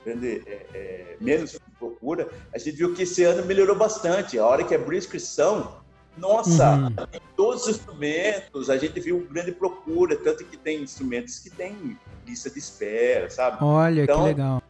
[0.05, 4.37] grande, é, é, menos procura, a gente viu que esse ano melhorou bastante.
[4.37, 5.81] A hora que abriu a inscrição,
[6.17, 6.95] nossa, uhum.
[7.36, 12.49] todos os instrumentos, a gente viu grande procura, tanto que tem instrumentos que tem lista
[12.49, 13.58] de espera, sabe?
[13.62, 14.63] Olha, então, que legal.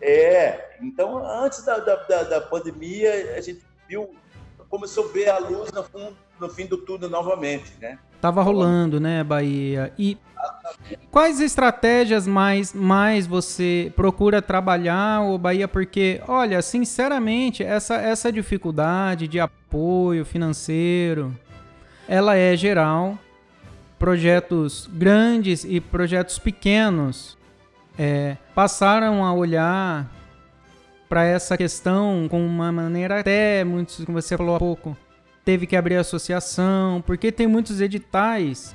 [0.00, 4.14] É, então antes da, da, da, pandemia, a gente viu,
[4.68, 7.98] começou a ver a luz no, no fim do túnel novamente, né?
[8.20, 9.92] Tava rolando, né, Bahia?
[9.98, 10.18] E
[11.10, 15.66] quais estratégias mais, mais você procura trabalhar, o Bahia?
[15.66, 21.34] Porque, olha, sinceramente, essa, essa dificuldade de apoio financeiro,
[22.06, 23.18] ela é geral.
[23.98, 27.38] Projetos grandes e projetos pequenos
[27.98, 30.10] é, passaram a olhar
[31.08, 34.96] para essa questão com uma maneira até, muitos, como você falou há pouco,
[35.44, 38.74] teve que abrir associação, porque tem muitos editais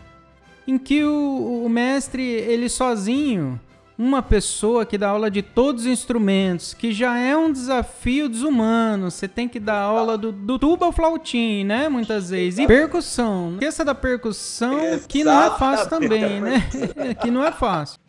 [0.67, 3.60] em que o, o mestre, ele sozinho,
[3.97, 9.10] uma pessoa que dá aula de todos os instrumentos, que já é um desafio desumano.
[9.10, 11.88] Você tem que dar aula do, do tuba ao flautim, né?
[11.88, 12.60] Muitas vezes.
[12.60, 13.54] E percussão.
[13.54, 16.67] Esqueça da percussão, que não é fácil também, né?
[17.21, 17.99] que não é fácil.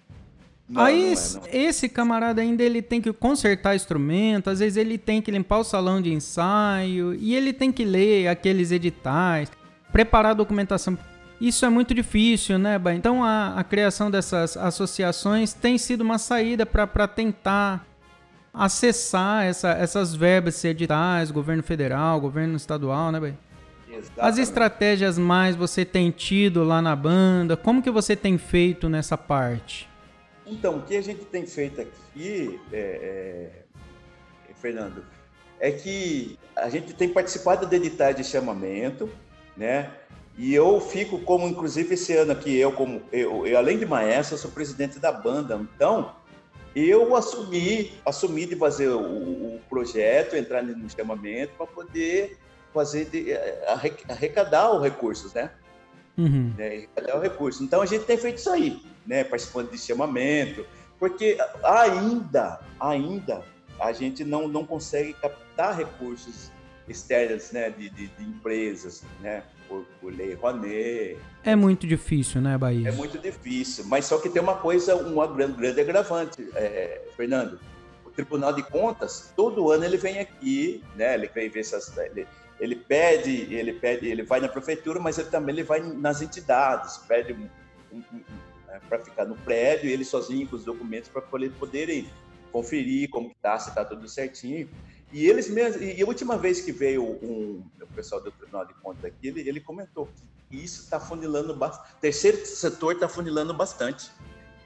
[0.68, 1.68] Não, Aí não é, não.
[1.68, 5.64] esse camarada ainda ele tem que consertar instrumento, às vezes ele tem que limpar o
[5.64, 9.50] salão de ensaio e ele tem que ler aqueles editais,
[9.92, 10.98] preparar a documentação.
[11.40, 12.94] Isso é muito difícil, né, Bah?
[12.94, 17.86] Então a, a criação dessas associações tem sido uma saída para tentar
[18.52, 23.32] acessar essa, essas verbas editais, governo federal, governo estadual, né, Bah?
[24.18, 29.16] As estratégias mais você tem tido lá na banda, como que você tem feito nessa
[29.16, 29.88] parte?
[30.46, 33.52] Então, o que a gente tem feito aqui, é,
[34.48, 35.04] é, Fernando,
[35.58, 39.10] é que a gente tem participado de editais de chamamento,
[39.56, 39.90] né?
[40.38, 44.38] E eu fico como, inclusive, esse ano aqui, eu como, eu, eu além de maestro,
[44.38, 45.56] sou presidente da banda.
[45.74, 46.14] Então,
[46.74, 49.00] eu assumi, assumi de fazer o,
[49.56, 52.38] o projeto, entrar no chamamento para poder
[52.72, 53.32] fazer de,
[54.06, 55.50] arrecadar os recursos, né?
[56.18, 56.54] Uhum.
[56.56, 56.66] né?
[56.66, 57.62] Arrecadar os recursos.
[57.62, 60.66] Então, a gente tem feito isso aí né, participando de chamamento,
[60.98, 63.42] porque ainda, ainda
[63.78, 66.50] a gente não, não consegue captar recursos
[66.88, 71.18] externos, né, de, de, de empresas, né, por, por lei Rouanet.
[71.42, 72.88] É muito difícil, né, Bahia?
[72.88, 77.58] É muito difícil, mas só que tem uma coisa, uma grande, grande agravante, é, Fernando.
[78.04, 81.96] O Tribunal de Contas, todo ano ele vem aqui, né, ele vem ver essas...
[81.98, 82.26] Ele,
[82.58, 86.96] ele pede, ele pede, ele vai na prefeitura, mas ele também ele vai nas entidades,
[87.06, 87.46] pede um,
[87.92, 88.02] um,
[88.66, 92.08] né, para ficar no prédio, ele sozinho com os documentos para poderem
[92.52, 94.68] conferir como está, se está tudo certinho.
[95.12, 98.74] E eles mesmos, e a última vez que veio um, o pessoal do Tribunal de
[98.74, 100.08] Contas aqui, ele, ele comentou
[100.48, 104.10] que isso está funilando bastante, o terceiro setor está funilando bastante.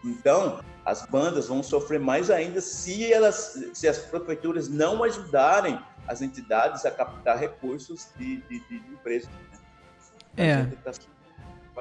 [0.04, 6.22] Então, as bandas vão sofrer mais ainda se elas, se as prefeituras não ajudarem as
[6.22, 9.28] entidades a captar recursos de, de, de empresas.
[9.28, 9.58] Né?
[10.36, 10.64] É.
[10.82, 10.92] Tá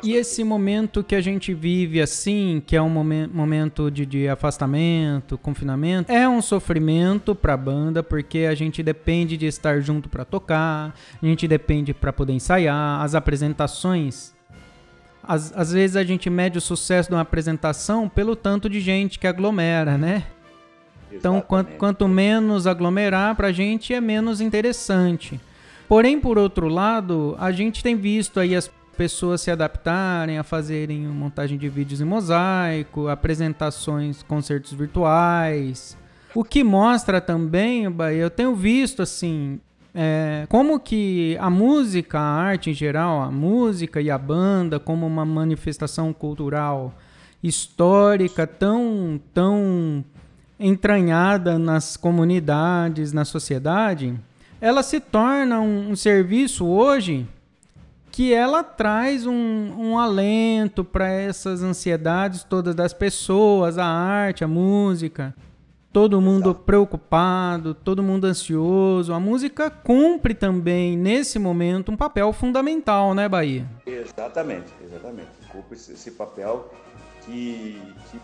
[0.04, 5.38] e esse momento que a gente vive assim, que é um momento de, de afastamento,
[5.38, 10.26] confinamento, é um sofrimento para a banda, porque a gente depende de estar junto para
[10.26, 14.34] tocar, a gente depende para poder ensaiar, as apresentações.
[15.24, 19.20] Às, às vezes a gente mede o sucesso de uma apresentação pelo tanto de gente
[19.20, 20.24] que aglomera, né?
[21.12, 25.40] Então, quanto, quanto menos aglomerar, para a gente é menos interessante.
[25.88, 31.08] Porém, por outro lado, a gente tem visto aí as pessoas se adaptarem a fazerem
[31.08, 35.98] montagem de vídeos em mosaico, apresentações, concertos virtuais.
[36.36, 37.86] O que mostra também,
[38.18, 39.62] eu tenho visto assim,
[39.96, 45.08] é, como que a música, a arte em geral, a música e a banda como
[45.08, 46.94] uma manifestação cultural
[47.42, 50.04] histórica tão tão
[50.60, 54.14] entranhada nas comunidades, na sociedade,
[54.60, 57.26] ela se torna um, um serviço hoje
[58.20, 59.32] que ela traz um,
[59.78, 65.34] um alento para essas ansiedades todas das pessoas, a arte, a música.
[65.94, 66.66] Todo mundo Exato.
[66.66, 69.14] preocupado, todo mundo ansioso.
[69.14, 73.66] A música cumpre também, nesse momento, um papel fundamental, né, Bahia?
[73.86, 75.30] Exatamente, exatamente.
[75.50, 76.70] Cumpre esse papel
[77.22, 78.20] que, que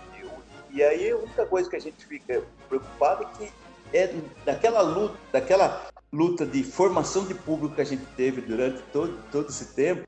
[0.74, 3.54] e aí a única coisa que a gente fica preocupado é que
[3.94, 4.14] é
[4.46, 9.50] daquela luta, daquela luta de formação de público que a gente teve durante todo, todo
[9.50, 10.08] esse tempo,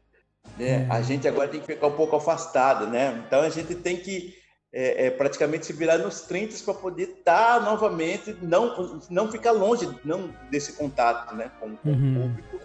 [0.58, 0.80] né?
[0.80, 0.94] Uhum.
[0.94, 3.24] A gente agora tem que ficar um pouco afastado, né?
[3.26, 4.36] Então a gente tem que
[4.72, 9.52] é, é, praticamente se virar nos 30 para poder estar tá novamente, não, não ficar
[9.52, 12.26] longe não desse contato né, com, com uhum.
[12.26, 12.60] o público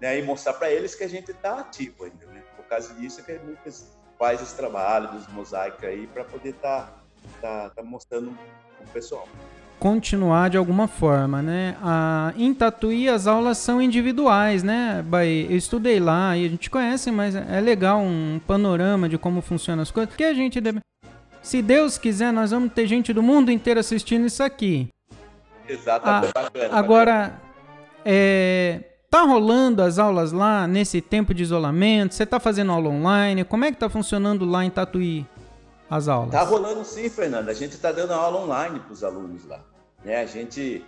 [0.00, 2.26] né, e mostrar para eles que a gente está ativo ainda.
[2.26, 2.42] Né?
[2.56, 3.86] Por causa disso é que gente
[4.18, 7.04] faz esse trabalho dos mosaicos aí para poder estar
[7.40, 8.36] tá, tá, tá mostrando
[8.80, 9.28] o pessoal
[9.82, 11.76] continuar de alguma forma, né?
[11.82, 15.50] A, em Tatuí as aulas são individuais, né, Bahia?
[15.50, 19.82] Eu estudei lá e a gente conhece, mas é legal um panorama de como funcionam
[19.82, 20.14] as coisas.
[20.14, 20.78] Que a gente deve...
[21.42, 24.88] Se Deus quiser, nós vamos ter gente do mundo inteiro assistindo isso aqui.
[25.68, 26.32] Exatamente.
[26.36, 27.40] Ah, agora,
[28.04, 32.14] é, tá rolando as aulas lá nesse tempo de isolamento?
[32.14, 33.42] Você tá fazendo aula online?
[33.42, 35.26] Como é que tá funcionando lá em Tatuí
[35.90, 36.30] as aulas?
[36.30, 37.50] Tá rolando sim, Fernanda.
[37.50, 39.71] A gente tá dando aula online para os alunos lá.
[40.04, 40.16] Né?
[40.16, 40.84] A gente,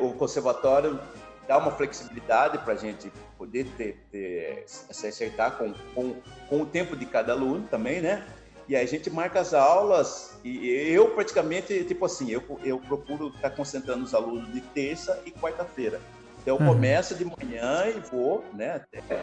[0.00, 0.98] o conservatório
[1.46, 6.16] dá uma flexibilidade para a gente poder ter, ter, se acertar com, com,
[6.48, 8.24] com o tempo de cada aluno também, né?
[8.66, 13.28] E aí a gente marca as aulas e eu praticamente, tipo assim, eu, eu procuro
[13.28, 16.00] estar concentrando os alunos de terça e quarta-feira.
[16.40, 16.72] Então eu uhum.
[16.72, 19.22] começo de manhã e vou, né, até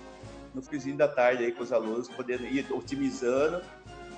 [0.54, 3.64] no finzinho da tarde aí com os alunos, podendo ir otimizando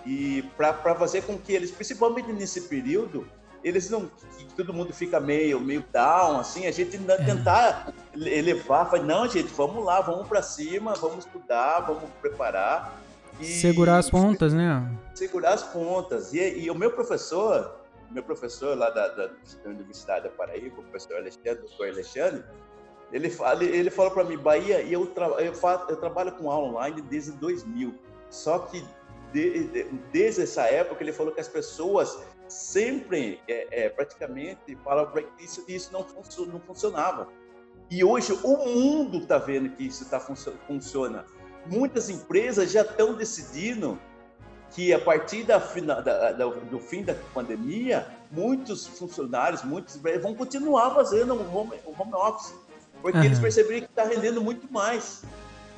[0.06, 3.26] e para fazer com que eles, principalmente nesse período,
[3.64, 4.10] eles não
[4.56, 7.16] todo mundo fica meio meio down assim a gente é.
[7.18, 13.02] tentar elevar falar, não gente vamos lá vamos para cima vamos estudar vamos preparar
[13.40, 14.96] e segurar as pontas né?
[15.16, 16.34] segurar as pontas.
[16.34, 17.80] E, e o meu professor
[18.12, 22.44] meu professor lá da, da, da Universidade da Paraíba o professor Alexandre doutor Alexandre
[23.12, 26.52] ele fala ele fala para mim Bahia e eu, tra, eu, faço, eu trabalho com
[26.52, 27.96] aula online desde 2000
[28.30, 28.86] só que
[29.32, 35.06] de, de, desde essa época ele falou que as pessoas sempre, é, é, praticamente, para
[35.06, 36.06] que isso, isso não,
[36.48, 37.28] não funcionava.
[37.90, 41.26] E hoje o mundo está vendo que isso tá, funciona.
[41.66, 44.00] Muitas empresas já estão decidindo
[44.72, 50.94] que a partir da, da, da, do fim da pandemia, muitos funcionários, muitos vão continuar
[50.96, 52.54] fazendo o home, o home office,
[53.02, 53.24] porque uhum.
[53.24, 55.24] eles perceberam que está rendendo muito mais,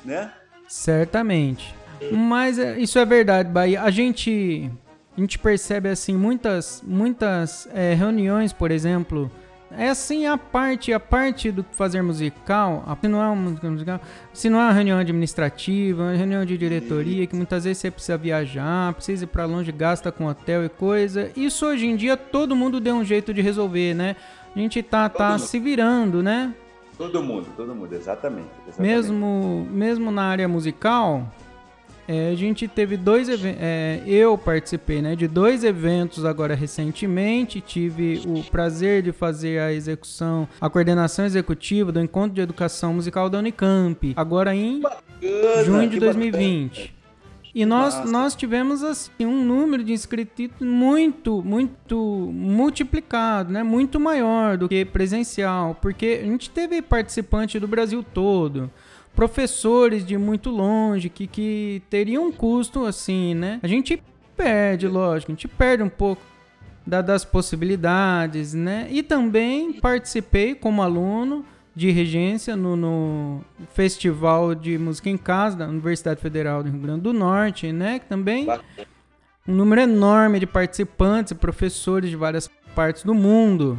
[0.04, 0.32] né?
[0.66, 1.74] Certamente.
[2.12, 3.82] Mas é, isso é verdade, Bahia.
[3.82, 4.70] A gente
[5.16, 9.30] a gente percebe assim muitas muitas é, reuniões, por exemplo,
[9.70, 13.36] é assim a parte a parte do fazer musical, se não é uma
[13.70, 14.00] musical,
[14.32, 18.18] se não é uma reunião administrativa, uma reunião de diretoria que muitas vezes você precisa
[18.18, 21.30] viajar, precisa ir para longe, gasta com hotel e coisa.
[21.34, 24.16] Isso hoje em dia todo mundo deu um jeito de resolver, né?
[24.54, 26.54] A gente tá tá se virando, né?
[26.96, 28.94] Todo mundo, todo mundo, exatamente, exatamente.
[28.94, 31.26] Mesmo mesmo na área musical,
[32.08, 37.60] é, a gente teve dois é, eu participei né, de dois eventos agora recentemente.
[37.60, 43.28] Tive o prazer de fazer a execução, a coordenação executiva do Encontro de Educação Musical
[43.28, 46.70] da Unicamp, agora em bacana, junho de 2020.
[46.70, 46.96] Bacana.
[47.56, 51.96] E nós, nós tivemos assim, um número de inscritos muito, muito
[52.30, 53.62] multiplicado, né?
[53.62, 58.70] muito maior do que presencial, porque a gente teve participante do Brasil todo
[59.16, 63.58] professores de muito longe que, que teriam um custo assim, né?
[63.62, 64.00] A gente
[64.36, 66.22] perde, lógico, a gente perde um pouco
[66.86, 68.86] da, das possibilidades, né?
[68.90, 71.44] E também participei como aluno
[71.74, 73.40] de regência no, no,
[73.72, 77.98] Festival de Música em Casa da Universidade Federal do Rio Grande do Norte, né?
[77.98, 78.46] Que também
[79.48, 83.78] um número enorme de participantes e professores de várias partes do mundo.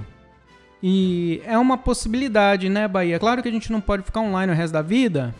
[0.89, 3.19] E é uma possibilidade, né, Bahia?
[3.19, 5.35] Claro que a gente não pode ficar online o resto da vida.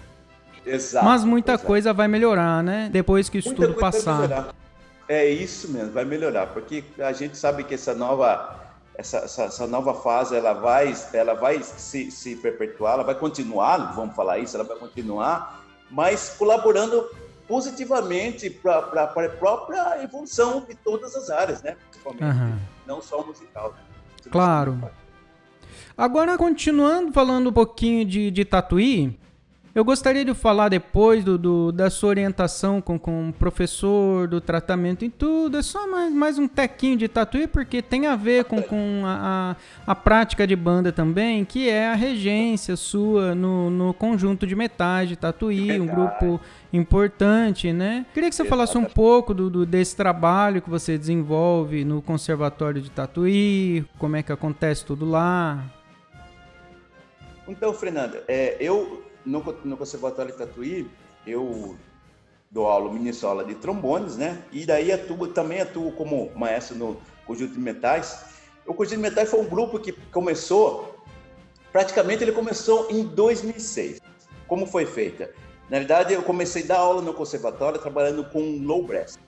[0.65, 1.05] Exato.
[1.05, 1.65] Mas muita exato.
[1.65, 2.89] coisa vai melhorar, né?
[2.91, 4.53] Depois que isso muita tudo passar.
[5.07, 8.59] É isso mesmo, vai melhorar, porque a gente sabe que essa nova
[8.93, 13.95] essa, essa, essa, nova fase ela vai, ela vai se, se perpetuar, ela vai continuar,
[13.95, 17.09] vamos falar isso, ela vai continuar, mas colaborando
[17.47, 21.77] positivamente para a própria evolução de todas as áreas, né?
[21.89, 22.59] Principalmente, uhum.
[22.85, 23.69] não só musical.
[23.71, 24.29] Né?
[24.29, 24.77] Claro.
[25.97, 29.17] Agora, continuando falando um pouquinho de, de Tatuí,
[29.77, 34.41] eu gostaria de falar depois do, do, da sua orientação com, com o professor, do
[34.41, 35.55] tratamento e tudo.
[35.55, 39.55] É só mais, mais um tequinho de tatuí, porque tem a ver com, com a,
[39.85, 44.55] a, a, prática de banda também, que é a regência sua no, no conjunto de
[44.55, 46.41] metais de tatuí, um grupo
[46.73, 48.03] importante, né?
[48.15, 52.81] Queria que você falasse um pouco do, do, desse trabalho que você desenvolve no Conservatório
[52.81, 55.76] de Tatuí, como é que acontece tudo lá.
[57.47, 60.89] Então, Fernanda, é, eu no, no Conservatório de Tatuí,
[61.25, 61.75] eu
[62.49, 64.41] dou aula, ministro aula de trombones, né?
[64.51, 68.25] E daí atuo, também atuo como maestro no Conjunto de Metais.
[68.65, 71.03] O Conjunto de Metais foi um grupo que começou,
[71.71, 73.99] praticamente ele começou em 2006.
[74.47, 75.33] Como foi feita?
[75.69, 79.19] Na verdade, eu comecei a dar aula no conservatório trabalhando com low brass.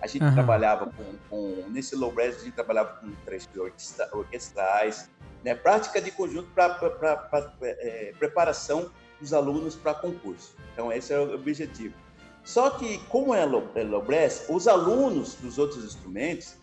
[0.00, 0.34] A gente uhum.
[0.34, 3.48] trabalhava com, com, nesse low brass, a gente trabalhava com três
[4.12, 5.10] orquestrais,
[5.44, 5.54] né?
[5.54, 6.78] prática de conjunto para
[7.62, 10.54] é, preparação dos alunos para concurso.
[10.72, 11.94] Então, esse é o objetivo.
[12.44, 16.54] Só que, como é Lobress, os alunos dos outros instrumentos,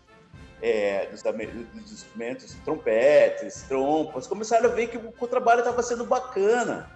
[0.62, 6.06] é, dos, dos, instrumentos, trompetes, trompas, começaram a ver que o, o trabalho estava sendo
[6.06, 6.90] bacana.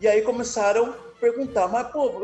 [0.00, 2.20] E aí começaram a perguntar, mas pô,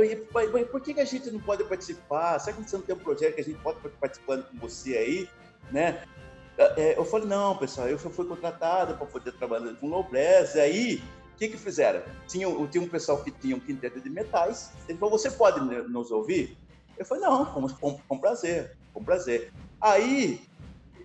[0.71, 2.39] por que, que a gente não pode participar?
[2.39, 5.29] Será que você não tem um projeto que a gente pode participando com você aí?
[5.73, 6.05] Né?
[6.57, 10.61] É, eu falei, não, pessoal, eu fui contratado para poder trabalhar com low brass, e
[10.61, 11.03] aí
[11.35, 12.01] o que, que fizeram?
[12.29, 14.71] Tinha, tinha um pessoal que tinha um quinteto de metais.
[14.89, 16.57] Ele falou: Você pode nos ouvir?
[16.97, 19.53] Eu falei: Não, com, com, com prazer, com prazer.
[19.81, 20.41] Aí,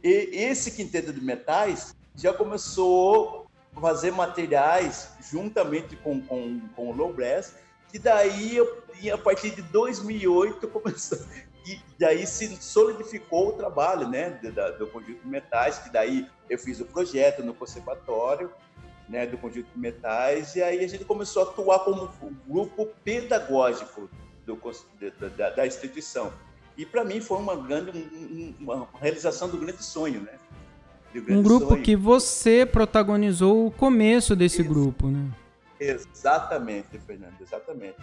[0.03, 6.95] e, esse quinteto de metais já começou a fazer materiais juntamente com, com, com o
[6.95, 7.55] Low Brass,
[7.91, 11.17] que daí, eu, a partir de 2008, começou,
[11.65, 16.57] e daí se solidificou o trabalho né, do, do conjunto de metais, que daí eu
[16.57, 18.51] fiz o projeto no conservatório,
[19.07, 22.09] né, do conjunto de metais, e aí a gente começou a atuar como
[22.47, 24.09] grupo pedagógico
[24.45, 24.59] do,
[25.35, 26.31] da, da instituição.
[26.77, 30.33] E para mim foi uma grande uma realização do grande sonho, né?
[31.13, 31.83] Grande um grupo sonho.
[31.83, 35.29] que você protagonizou o começo desse Ex grupo, né?
[35.79, 37.97] Exatamente, Fernando, exatamente.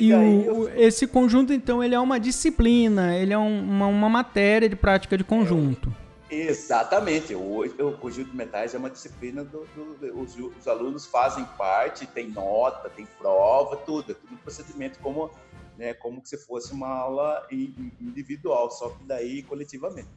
[0.00, 0.14] E,
[0.48, 4.76] o, esse conjunto, então, ele é uma disciplina, ele é um, uma, uma matéria de
[4.76, 5.94] prática de conjunto.
[5.96, 7.34] É Exatamente.
[7.34, 12.06] O, o conjunto de metais é uma disciplina do, do os, os, alunos fazem parte,
[12.06, 15.30] tem nota, tem prova, tudo, é tudo um procedimento como,
[15.76, 20.08] né, como se fosse uma aula individual, só que daí coletivamente.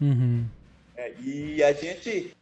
[0.00, 0.44] Uhum.
[0.94, 2.36] É, e a gente.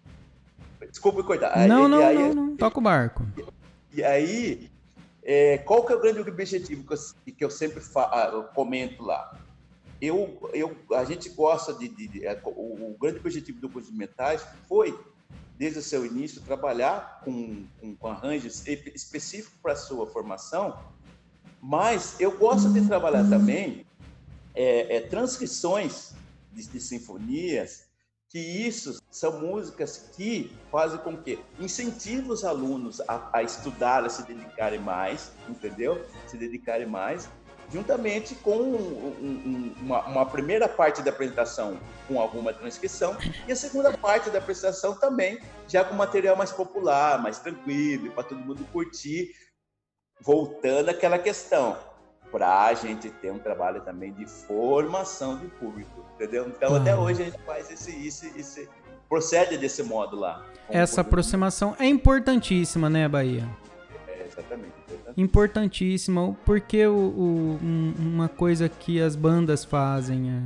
[0.91, 1.66] Desculpa cortar.
[1.68, 3.24] Não, não, não, não, toca o barco.
[3.93, 4.70] E, e aí,
[5.25, 9.03] é, qual que é o grande objetivo que eu, que eu sempre ah, eu comento
[9.03, 9.39] lá?
[10.01, 13.91] eu, eu, a gente gosta de, de, de é, o, o, grande objetivo do curso
[13.91, 14.99] de metais foi,
[15.57, 20.79] desde o seu início, trabalhar com, com, com arranjos específicos para a sua formação,
[21.61, 23.87] mas eu gosto de trabalhar também
[24.55, 26.12] é, é, transcrições
[26.53, 27.87] de, de, sinfonias,
[28.35, 34.09] que isso são músicas que fazem com que incentivem os alunos a, a estudar, a
[34.09, 36.05] se dedicarem mais, entendeu?
[36.26, 37.28] Se dedicarem mais,
[37.70, 41.78] juntamente com um, um, uma, uma, primeira parte da apresentação
[42.09, 43.16] com alguma transcrição
[43.47, 48.24] e a segunda parte da apresentação também já com material mais popular, mais tranquilo, para
[48.24, 49.30] todo mundo curtir.
[50.20, 51.78] Voltando àquela questão,
[52.35, 56.49] para a gente ter um trabalho também de formação de público, entendeu?
[56.49, 58.68] Então, até hoje a gente faz esse, esse, esse
[59.09, 60.45] procede desse modo lá.
[60.68, 63.49] Essa aproximação é importantíssima, né, Bahia?
[64.09, 64.74] É, exatamente
[65.16, 67.61] importantíssima, porque o, o,
[68.01, 70.45] uma coisa que as bandas fazem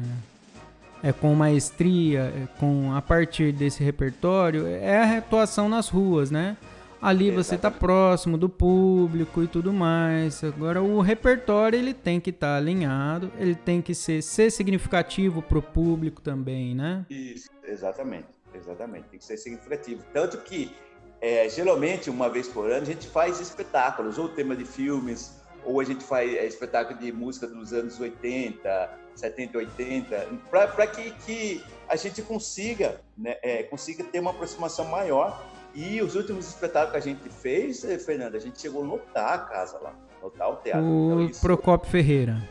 [1.03, 6.31] é, é com maestria, é com a partir desse repertório, é a atuação nas ruas,
[6.31, 6.55] né?
[7.01, 10.43] Ali você está próximo do público e tudo mais.
[10.43, 15.41] Agora o repertório ele tem que estar tá alinhado, ele tem que ser, ser significativo
[15.41, 17.07] para o público também, né?
[17.09, 19.09] Isso, exatamente, exatamente.
[19.09, 20.03] Tem que ser significativo.
[20.13, 20.73] Tanto que
[21.21, 25.81] é, geralmente, uma vez por ano, a gente faz espetáculos, ou tema de filmes, ou
[25.81, 31.65] a gente faz é, espetáculo de música dos anos 80, 70, 80, para que, que
[31.89, 35.45] a gente consiga, né, é, consiga ter uma aproximação maior.
[35.75, 39.33] E os últimos espetáculos que a gente fez, eh, Fernanda, a gente chegou a lotar
[39.35, 40.85] a casa lá, lotar o teatro.
[40.85, 41.41] O então, isso...
[41.41, 42.49] Procopio Ferreira.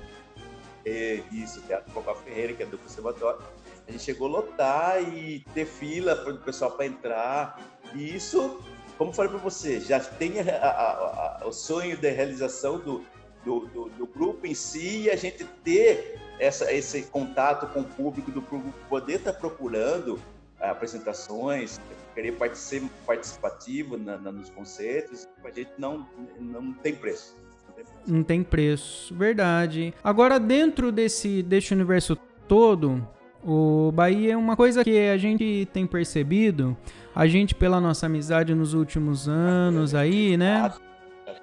[0.86, 3.42] É, isso, Teatro Focal Ferreira, que é do conservatório.
[3.86, 7.60] A gente chegou a lotar e ter fila para o pessoal para entrar.
[7.94, 8.62] E isso,
[8.98, 13.04] como falei para você, já tem a, a, a, o sonho da realização do,
[13.44, 17.84] do, do, do, grupo em si e a gente ter essa, esse contato com o
[17.84, 20.18] público do público, poder estar tá procurando
[20.60, 21.80] apresentações,
[22.18, 26.08] querer ser participativo na, na, nos concertos, a gente não,
[26.40, 27.36] não tem preço.
[28.08, 29.94] Não tem preço, verdade.
[30.04, 32.16] Agora, dentro desse, desse universo
[32.48, 33.08] todo,
[33.44, 36.76] o Bahia é uma coisa que a gente tem percebido,
[37.14, 40.74] a gente pela nossa amizade nos últimos anos aí, né?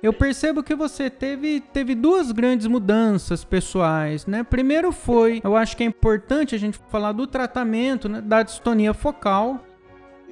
[0.03, 4.43] Eu percebo que você teve, teve duas grandes mudanças pessoais, né?
[4.43, 8.93] Primeiro foi, eu acho que é importante a gente falar do tratamento né, da distonia
[8.93, 9.65] focal,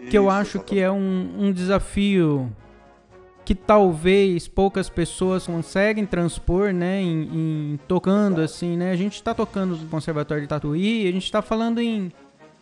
[0.03, 2.51] Isso, que eu acho que é um, um desafio
[3.45, 7.23] que talvez poucas pessoas conseguem transpor, né, em,
[7.75, 8.93] em tocando assim, né?
[8.93, 12.13] A gente está tocando no Conservatório de Tatuí, a gente está falando em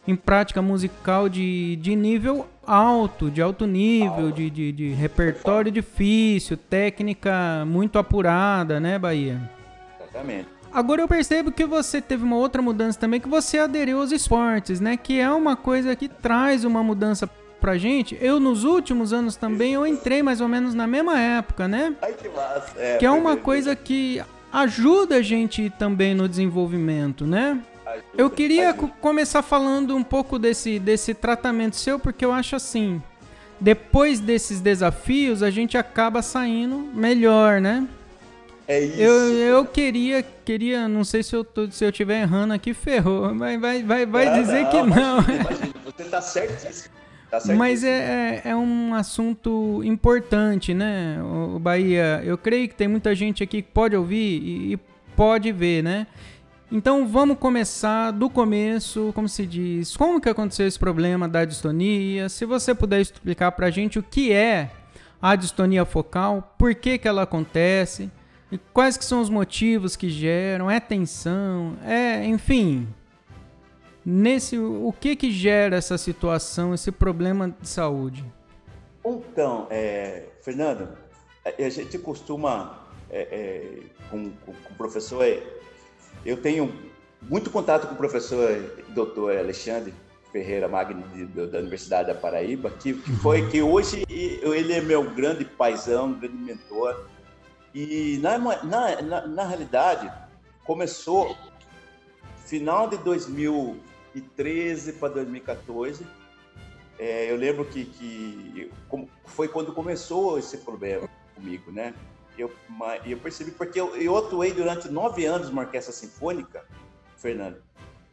[0.06, 6.56] em prática musical de, de nível alto, de alto nível, de, de, de repertório difícil,
[6.56, 9.40] técnica muito apurada, né, Bahia?
[10.00, 10.48] Exatamente.
[10.72, 14.80] Agora eu percebo que você teve uma outra mudança também, que você aderiu aos esportes,
[14.80, 14.96] né?
[14.96, 17.28] Que é uma coisa que traz uma mudança
[17.60, 18.16] pra gente.
[18.20, 21.94] Eu, nos últimos anos também, eu entrei mais ou menos na mesma época, né?
[22.00, 22.72] Ai, que massa.
[22.76, 27.60] É, que é uma coisa que ajuda a gente também no desenvolvimento, né?
[28.16, 33.02] Eu queria começar falando um pouco desse, desse tratamento seu, porque eu acho assim,
[33.60, 37.86] depois desses desafios, a gente acaba saindo melhor, né?
[38.70, 39.00] É isso.
[39.00, 43.36] Eu, eu queria, queria, não sei se eu tô, se eu estiver errando aqui, ferrou.
[43.36, 45.18] Vai, vai, vai, vai não, dizer não, que não.
[45.18, 46.94] Imagina, você tá certíssimo.
[47.28, 52.22] Tá Mas é, é, é, um assunto importante, né, o Bahia?
[52.24, 54.76] Eu creio que tem muita gente aqui que pode ouvir e, e
[55.16, 56.06] pode ver, né?
[56.70, 62.28] Então vamos começar do começo, como se diz, como que aconteceu esse problema da distonia?
[62.28, 64.70] Se você puder explicar para a gente o que é
[65.20, 68.08] a distonia focal, por que, que ela acontece,
[68.50, 72.88] e quais que são os motivos que geram, é tensão, é, enfim,
[74.04, 78.24] nesse o que que gera essa situação, esse problema de saúde?
[79.04, 80.88] Então, é, Fernando,
[81.44, 83.78] a gente costuma é, é,
[84.10, 85.24] com, com, com o professor
[86.24, 86.72] eu tenho
[87.22, 88.48] muito contato com o professor
[88.88, 89.94] doutor Alexandre
[90.32, 94.80] Ferreira Magno de, de, da Universidade da Paraíba, que, que, foi que hoje ele é
[94.80, 97.06] meu grande paizão, grande mentor.
[97.74, 100.10] E na, na, na, na realidade
[100.64, 101.36] começou
[102.46, 106.06] final de 2013 para 2014.
[106.98, 108.70] É, eu lembro que, que
[109.24, 111.94] foi quando começou esse problema comigo, né?
[112.40, 112.50] eu,
[113.04, 116.64] eu percebi, porque eu, eu atuei durante nove anos numa orquestra sinfônica,
[117.16, 117.62] Fernando,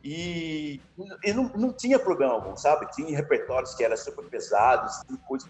[0.04, 0.80] e,
[1.24, 2.90] e não, não tinha problema algum, sabe?
[2.92, 5.02] Tinha repertórios que eram super pesados,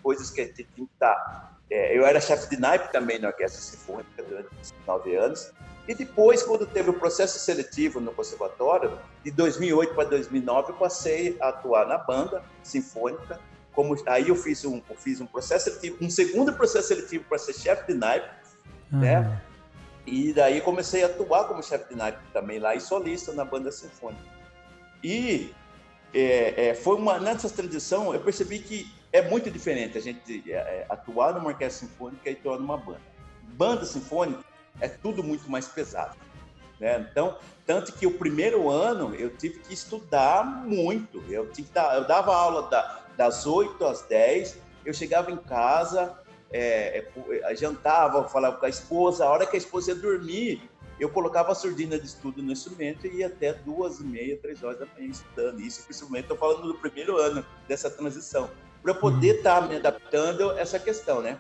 [0.02, 1.57] coisas que a gente tinha que estar.
[1.70, 4.50] É, eu era chefe de naipe também na orquestra sinfônica durante
[4.86, 5.52] nove anos.
[5.88, 11.38] E depois, quando teve o processo seletivo no conservatório, de 2008 para 2009, eu passei
[11.40, 13.40] a atuar na banda sinfônica.
[13.72, 17.38] Como, aí eu fiz um, eu fiz um processo seletivo, um segundo processo seletivo para
[17.38, 18.30] ser chefe de naipe,
[18.92, 19.00] uhum.
[19.00, 19.42] né?
[20.06, 23.72] E daí comecei a atuar como chefe de naipe também lá e solista na banda
[23.72, 24.24] sinfônica.
[25.04, 25.54] E
[26.14, 30.56] é, é, foi uma nessa transição eu percebi que é muito diferente a gente é,
[30.56, 33.02] é atuar numa orquestra sinfônica e atuar numa banda.
[33.44, 34.44] Banda sinfônica
[34.80, 36.16] é tudo muito mais pesado.
[36.80, 37.08] Né?
[37.10, 41.24] Então, tanto que o primeiro ano eu tive que estudar muito.
[41.30, 46.18] Eu, tive dar, eu dava aula da, das 8 às 10, eu chegava em casa,
[46.52, 47.06] é,
[47.44, 51.52] é, jantava, falava com a esposa, a hora que a esposa ia dormir, eu colocava
[51.52, 54.86] a surdina de estudo no instrumento e ia até duas e meia, três horas da
[54.86, 55.60] manhã estudando.
[55.62, 58.50] Isso, principalmente, estou falando do primeiro ano dessa transição,
[58.88, 59.62] para poder estar uhum.
[59.64, 61.38] tá me adaptando a essa questão, né?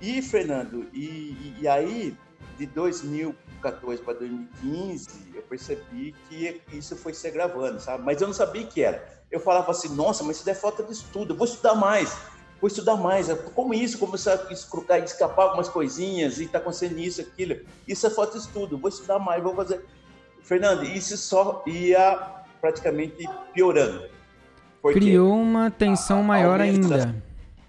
[0.00, 2.16] E, Fernando, e, e aí,
[2.56, 8.04] de 2014 para 2015, eu percebi que isso foi se gravando, sabe?
[8.04, 9.04] Mas eu não sabia que era.
[9.32, 12.16] Eu falava assim, nossa, mas isso é falta de estudo, eu vou estudar mais
[12.60, 13.30] vou estudar mais.
[13.54, 17.60] Como isso, começar a escrutar, escapar algumas coisinhas e tá acontecendo isso, aquilo.
[17.86, 19.84] Isso é falta de estudo, vou estudar mais, vou fazer.
[20.40, 24.08] Fernando, isso só ia praticamente piorando.
[24.92, 27.14] Criou uma tensão maior ainda.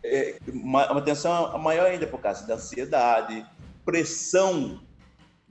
[0.04, 3.46] É, uma, uma tensão maior ainda por causa da ansiedade,
[3.84, 4.82] pressão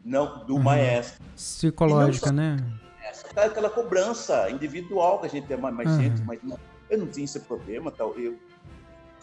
[0.04, 0.62] não, do uhum.
[0.62, 1.24] maestro.
[1.34, 2.56] Psicológica, né?
[3.02, 6.00] Essa, aquela cobrança individual que a gente tem mais, mais uhum.
[6.00, 6.58] gente, mas não,
[6.90, 8.14] eu não tinha esse problema, tal.
[8.18, 8.36] Eu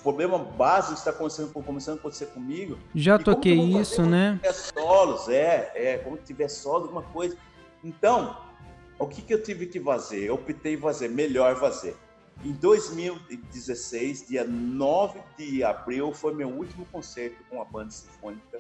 [0.02, 2.78] problema básico está acontecendo, começando a acontecer comigo.
[2.94, 4.40] Já toquei isso, né?
[4.42, 7.38] Tiver solos, é, é, como tiver solo, alguma coisa.
[7.84, 8.38] Então,
[9.00, 10.24] o que, que eu tive que fazer?
[10.24, 11.96] Eu optei fazer, melhor fazer.
[12.44, 18.60] Em 2016, dia 9 de abril, foi meu último concerto com a banda sinfônica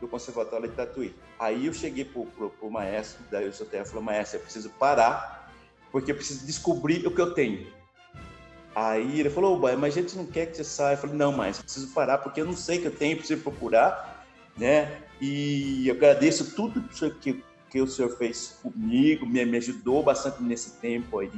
[0.00, 1.12] do Conservatório de Tatuí.
[1.36, 5.52] Aí eu cheguei pro, pro, pro maestro da Eusoterra e falei, maestro, eu preciso parar,
[5.90, 7.66] porque eu preciso descobrir o que eu tenho.
[8.72, 10.94] Aí ele falou, mas a gente não quer que você saia.
[10.94, 13.42] Eu falei, não, mas preciso parar, porque eu não sei o que eu tenho, preciso
[13.42, 14.24] procurar,
[14.56, 15.02] né?
[15.20, 16.80] E eu agradeço tudo
[17.20, 21.30] que, que o senhor fez comigo, me, me ajudou bastante nesse tempo aí,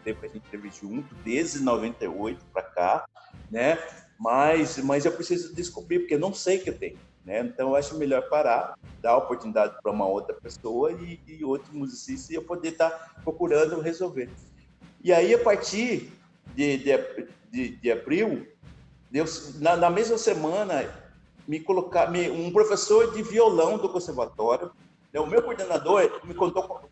[0.00, 3.04] tempo a gente teve junto, desde 98 para cá,
[3.50, 3.78] né?
[4.18, 6.98] Mas, mas eu preciso descobrir, porque eu não sei o que eu tenho.
[7.24, 7.40] Né?
[7.40, 12.32] Então, eu acho melhor parar, dar oportunidade para uma outra pessoa e, e outro musicista
[12.32, 14.30] e eu poder estar tá procurando resolver.
[15.02, 16.12] E aí, a partir
[16.54, 18.46] de, de, de, de abril,
[19.10, 20.88] Deus, na, na, mesma semana,
[21.48, 24.70] me colocar, me, um professor de violão do conservatório,
[25.12, 26.90] né, o meu coordenador me, contou,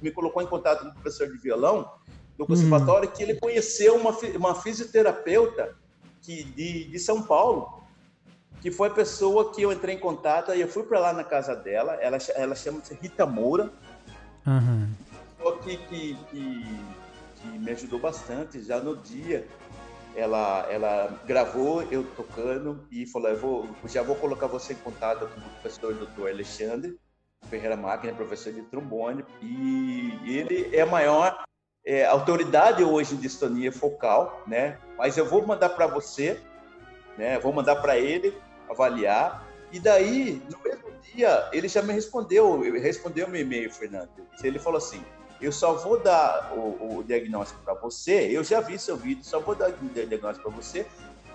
[0.00, 1.90] me colocou em contato com um professor de violão
[2.36, 2.46] do hum.
[2.46, 3.12] conservatório, hum.
[3.12, 5.74] que ele conheceu uma, uma fisioterapeuta
[6.22, 7.82] que, de, de São Paulo,
[8.60, 11.24] que foi a pessoa que eu entrei em contato, e eu fui para lá na
[11.24, 13.72] casa dela, ela, ela chama-se Rita Moura,
[14.46, 14.88] uhum.
[15.62, 16.64] que, que, que,
[17.36, 19.46] que, me ajudou bastante, já no dia
[20.16, 25.28] ela, ela gravou eu tocando e falou, eu vou, já vou colocar você em contato
[25.28, 26.28] com o professor Dr.
[26.28, 26.98] Alexandre
[27.48, 31.44] Ferreira Máquina, professor de trombone, e ele é a maior
[31.86, 34.76] é, autoridade hoje em distonia focal, né?
[34.98, 36.40] Mas eu vou mandar para você,
[37.16, 37.38] né?
[37.38, 38.36] Vou mandar para ele
[38.68, 39.46] avaliar.
[39.70, 44.10] E daí, no mesmo dia, ele já me respondeu, respondeu meu e-mail, Fernando.
[44.42, 45.00] Ele falou assim:
[45.40, 48.28] eu só vou dar o, o diagnóstico para você.
[48.32, 50.84] Eu já vi seu vídeo, só vou dar o diagnóstico para você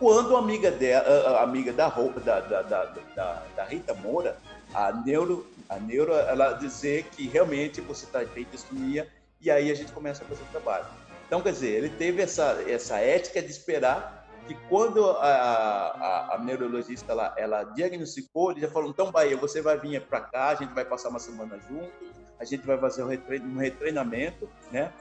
[0.01, 4.35] quando a amiga dela, a amiga da, da, da, da, da Rita Moura,
[4.73, 9.07] a neuro, a neuro, ela dizer que realmente você está em distonia
[9.41, 10.85] e aí a gente começa a fazer o trabalho.
[11.25, 16.37] Então, quer dizer, ele teve essa, essa ética de esperar que quando a, a, a
[16.39, 20.55] neurologista ela, ela, diagnosticou, ele já falou, então Bahia, você vai vir para cá, a
[20.55, 24.91] gente vai passar uma semana juntos, a gente vai fazer um, retrein, um retreinamento, né?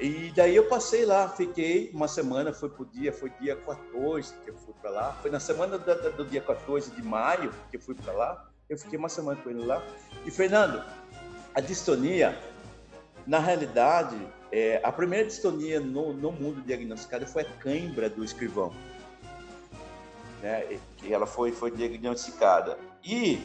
[0.00, 4.50] E daí eu passei lá, fiquei uma semana, foi pro dia, foi dia 14 que
[4.50, 7.80] eu fui para lá, foi na semana do, do dia 14 de maio que eu
[7.80, 9.84] fui para lá, eu fiquei uma semana com ele lá.
[10.24, 10.82] E Fernando,
[11.54, 12.38] a distonia,
[13.26, 14.16] na realidade,
[14.50, 18.72] é, a primeira distonia no, no mundo diagnosticada foi a cãibra do escrivão.
[20.42, 20.78] Né?
[20.96, 22.78] Que ela foi, foi diagnosticada.
[23.04, 23.40] E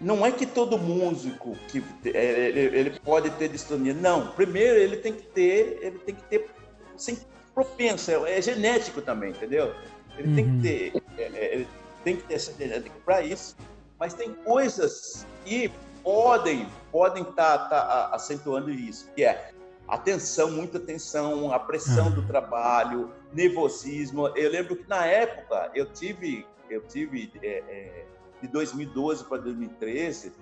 [0.00, 3.92] não é que todo músico que é, ele, ele, pode ter distonia.
[3.92, 4.28] Não.
[4.32, 6.48] Primeiro ele tem que ter, ele tem que ter
[6.96, 7.18] sem
[7.54, 9.74] propensa, é, é genético também, entendeu?
[10.16, 10.34] Ele uhum.
[10.34, 10.62] tem que uhum.
[10.62, 11.68] ter, é, ele
[12.02, 13.56] tem que ter essa genética para isso.
[13.98, 15.70] Mas tem coisas que
[16.02, 19.52] podem podem estar tá, tá acentuando isso, que é
[19.90, 24.28] atenção, muita atenção, a pressão do trabalho, nervosismo.
[24.28, 28.04] Eu lembro que na época eu tive, eu tive é, é,
[28.40, 30.32] de 2012 para 2013,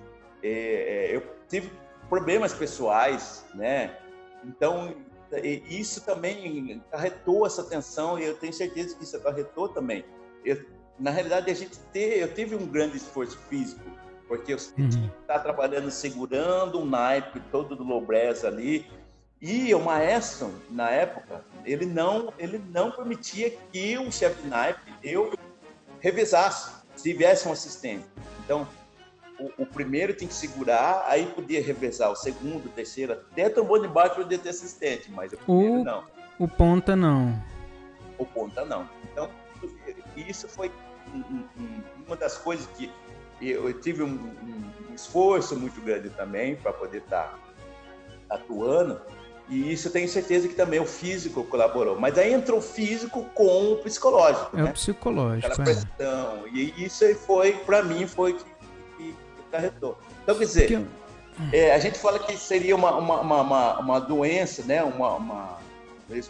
[0.43, 1.73] é, é, eu tive
[2.09, 3.97] problemas pessoais, né?
[4.45, 4.95] Então
[5.69, 10.05] isso também acarretou essa tensão e eu tenho certeza que isso acarretou também.
[10.45, 10.65] Eu,
[10.99, 13.88] na realidade a gente teve, eu tive um grande esforço físico
[14.29, 15.11] porque eu uhum.
[15.27, 18.87] tá trabalhando segurando um naipe todo do Lobrez ali
[19.41, 24.93] e o maestro, na época, ele não, ele não permitia que o chefe de naipe,
[25.03, 25.33] eu,
[26.01, 28.05] revisasse, se viesse um assistente.
[28.45, 28.67] Então,
[29.39, 33.87] o, o, primeiro tem que segurar, aí podia revezar o segundo, o terceiro, até trombone
[33.87, 36.05] de baixo podia ter assistente, mas o primeiro o, não.
[36.37, 37.41] O ponta não.
[38.19, 38.89] O ponta não.
[39.13, 39.31] Então,
[40.17, 40.73] isso foi
[42.05, 42.91] uma das coisas que
[43.41, 47.39] eu tive um, um esforço muito grande também para poder estar
[48.29, 49.01] tá atuando,
[49.49, 51.99] e isso eu tenho certeza que também o físico colaborou.
[51.99, 54.57] Mas aí entrou o físico com o psicológico.
[54.57, 54.71] É né?
[54.71, 55.47] o psicológico.
[55.47, 55.73] Aquela é.
[55.73, 56.45] pressão.
[56.45, 56.49] É.
[56.53, 59.99] E isso foi, para mim, foi que, que, que carretou.
[60.23, 60.87] Então, quer dizer, que...
[61.57, 64.83] é, a gente fala que seria uma, uma, uma, uma doença, né?
[64.83, 65.59] Uma, uma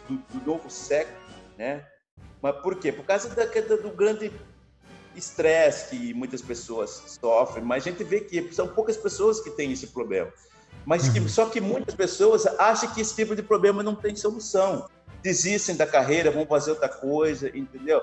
[0.09, 1.19] do, do, novo século,
[1.57, 1.85] né?
[2.41, 2.93] Mas por quê?
[2.93, 4.31] Por causa da, do grande
[5.19, 9.73] estresse que muitas pessoas sofrem, mas a gente vê que são poucas pessoas que têm
[9.73, 10.33] esse problema.
[10.85, 11.29] Mas que, uhum.
[11.29, 14.89] só que muitas pessoas acham que esse tipo de problema não tem solução.
[15.23, 18.01] Desistem da carreira, vão fazer outra coisa, entendeu?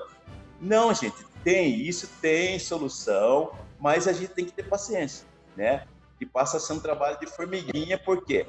[0.60, 5.84] Não, gente, tem, isso tem solução, mas a gente tem que ter paciência, né?
[6.20, 8.46] E passa a ser um trabalho de formiguinha, porque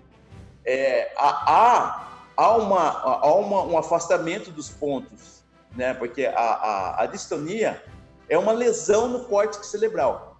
[0.65, 5.43] é, há, há, uma, há uma, um afastamento dos pontos,
[5.76, 5.93] né?
[5.93, 7.82] Porque a, a, a distonia
[8.30, 10.38] é uma lesão no córtex cerebral.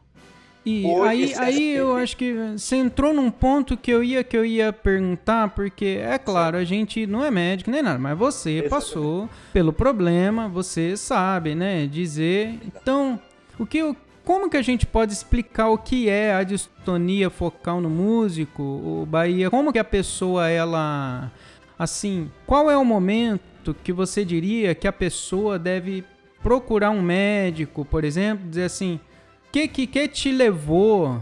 [0.66, 4.46] E aí, aí eu acho que você entrou num ponto que eu ia que eu
[4.46, 8.70] ia perguntar, porque é claro, a gente não é médico nem nada, mas você Exatamente.
[8.70, 12.60] passou pelo problema, você sabe, né, dizer.
[12.66, 13.18] Então,
[13.58, 17.80] o que eu, como que a gente pode explicar o que é a distonia focal
[17.80, 19.50] no músico, o Bahia?
[19.50, 21.32] Como que a pessoa ela
[21.80, 26.04] assim, qual é o momento que você diria que a pessoa deve
[26.48, 29.02] procurar um médico, por exemplo, dizer assim,
[29.52, 31.20] que, que, que te levou?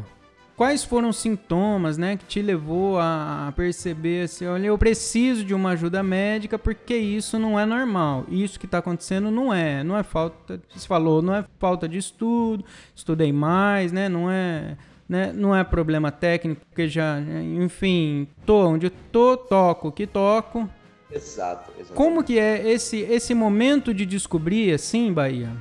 [0.55, 5.51] Quais foram os sintomas, né, que te levou a perceber assim, olha, eu preciso de
[5.51, 8.23] uma ajuda médica porque isso não é normal.
[8.29, 11.97] Isso que está acontecendo não é, não é falta, você falou, não é falta de
[11.97, 12.63] estudo,
[12.93, 14.77] estudei mais, né, não é,
[15.09, 17.19] né, não é problema técnico, porque já,
[17.59, 20.69] enfim, tô onde tô, toco o que toco.
[21.11, 21.93] Exato, exato.
[21.93, 25.51] Como que é esse esse momento de descobrir assim, Bahia?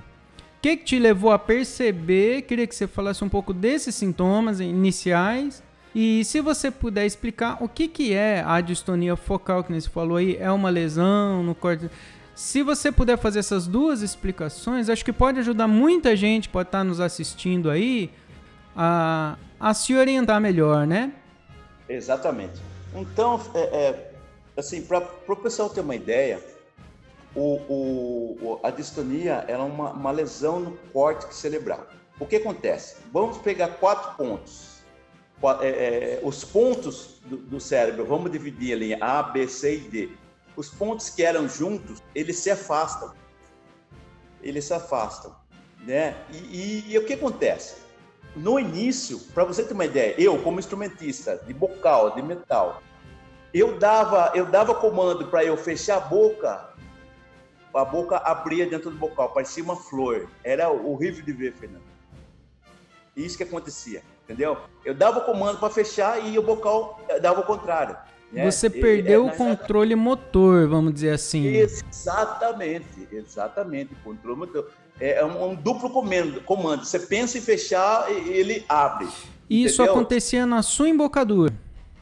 [0.65, 2.41] que, que te levou a perceber?
[2.43, 5.63] Queria que você falasse um pouco desses sintomas iniciais.
[5.95, 10.17] E se você puder explicar o que, que é a distonia focal, que você falou
[10.17, 11.91] aí, é uma lesão no corte.
[12.35, 16.83] Se você puder fazer essas duas explicações, acho que pode ajudar muita gente, pode estar
[16.83, 18.11] nos assistindo aí,
[18.75, 21.13] a, a se orientar melhor, né?
[21.87, 22.59] Exatamente.
[22.95, 24.14] Então, é, é,
[24.57, 26.41] assim, para o pessoal ter uma ideia,
[27.35, 31.87] o, o, a distonia é uma, uma lesão no córtex cerebral.
[32.19, 32.97] O que acontece?
[33.13, 34.75] Vamos pegar quatro pontos.
[35.61, 40.11] É, é, os pontos do, do, cérebro, vamos dividir em A, B, C e D.
[40.57, 43.13] Os pontos que eram juntos, eles se afastam.
[44.41, 45.35] Eles se afastam.
[45.81, 46.17] Né?
[46.31, 47.77] E, e, e o que acontece?
[48.37, 52.81] No início, para você ter uma ideia, eu, como instrumentista de bocal, de metal,
[53.55, 56.75] eu dava, eu dava comando para eu fechar a boca
[57.81, 60.29] a boca abria dentro do bocal, parecia uma flor.
[60.43, 61.83] Era horrível de ver, Fernando.
[63.17, 64.57] Isso que acontecia, entendeu?
[64.85, 67.97] Eu dava comando para fechar e o bocal dava o contrário.
[68.33, 68.51] Né?
[68.51, 71.47] Você perdeu é, o controle motor, vamos dizer assim.
[71.47, 74.71] Exatamente, exatamente, controle motor.
[75.01, 76.85] É um, um duplo comando, comando.
[76.85, 79.07] Você pensa em fechar, ele abre.
[79.49, 79.93] Isso entendeu?
[79.93, 81.55] acontecia na sua embocadura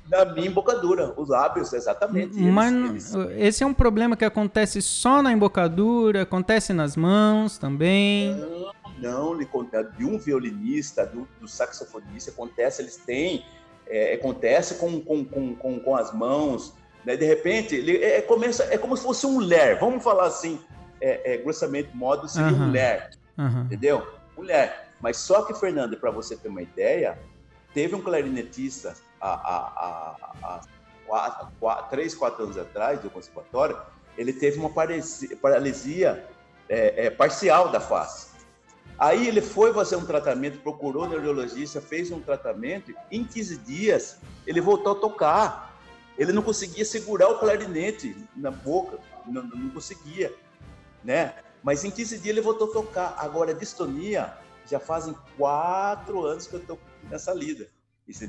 [0.07, 2.39] da minha embocadura, os lábios, exatamente.
[2.39, 8.35] Mas eles, esse é um problema que acontece só na embocadura, acontece nas mãos também.
[8.99, 13.45] Não, não, de um violinista, do, do saxofonista, acontece, eles têm,
[13.87, 16.75] é, acontece com, com, com, com, com as mãos,
[17.05, 17.17] né?
[17.17, 20.61] de repente, ele é, é, começa, é como se fosse um ler, vamos falar assim,
[21.01, 23.11] é, é grossamente modo, seria um ler,
[23.65, 24.07] entendeu?
[24.37, 24.73] Um ler.
[25.01, 27.19] Mas só que, Fernando, para você ter uma ideia,
[27.75, 28.95] teve um clarinetista
[29.29, 30.61] há, há,
[31.07, 33.79] quatro, quatro, três, quatro anos atrás, do conservatório,
[34.17, 36.27] ele teve uma paralisia, paralisia
[36.69, 38.33] é, é, parcial da face.
[38.99, 44.61] Aí ele foi fazer um tratamento, procurou neurologista, fez um tratamento, em 15 dias ele
[44.61, 45.81] voltou a tocar.
[46.19, 50.33] Ele não conseguia segurar o clarinete na boca, não, não conseguia,
[51.03, 51.35] né?
[51.63, 53.15] Mas em 15 dias ele voltou a tocar.
[53.19, 54.33] Agora, a distonia,
[54.67, 56.79] já fazem quatro anos que eu estou
[57.11, 57.69] nessa lida.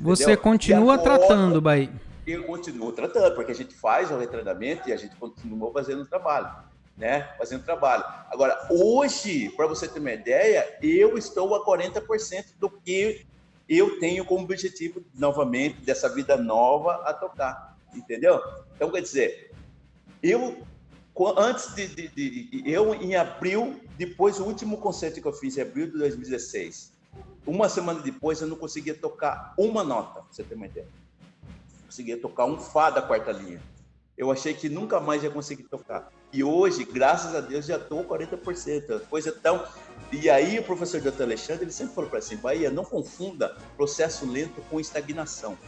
[0.00, 1.90] Você continua agora, tratando, Bahia?
[2.26, 6.06] Eu continuo tratando, porque a gente faz o retreinamento e a gente continua fazendo o
[6.06, 6.50] trabalho,
[6.96, 7.34] né?
[7.36, 8.02] Fazendo trabalho.
[8.30, 13.26] Agora, hoje, para você ter uma ideia, eu estou a 40% do que
[13.68, 18.40] eu tenho como objetivo, novamente, dessa vida nova a tocar, entendeu?
[18.74, 19.50] Então, quer dizer,
[20.22, 20.62] eu,
[21.36, 25.62] antes de, de, de eu, em abril, depois do último concerto que eu fiz, em
[25.62, 26.93] abril de 2016,
[27.46, 30.88] uma semana depois eu não conseguia tocar uma nota, pra você ter uma ideia.
[31.86, 33.62] Conseguia tocar um Fá da quarta linha.
[34.16, 36.10] Eu achei que nunca mais ia conseguir tocar.
[36.32, 39.02] E hoje, graças a Deus, já estou 40%.
[39.08, 39.64] Coisa tão.
[40.10, 41.22] E aí, o professor Dr.
[41.22, 45.58] Alexandre, ele sempre falou para assim: Bahia, não confunda processo lento com estagnação.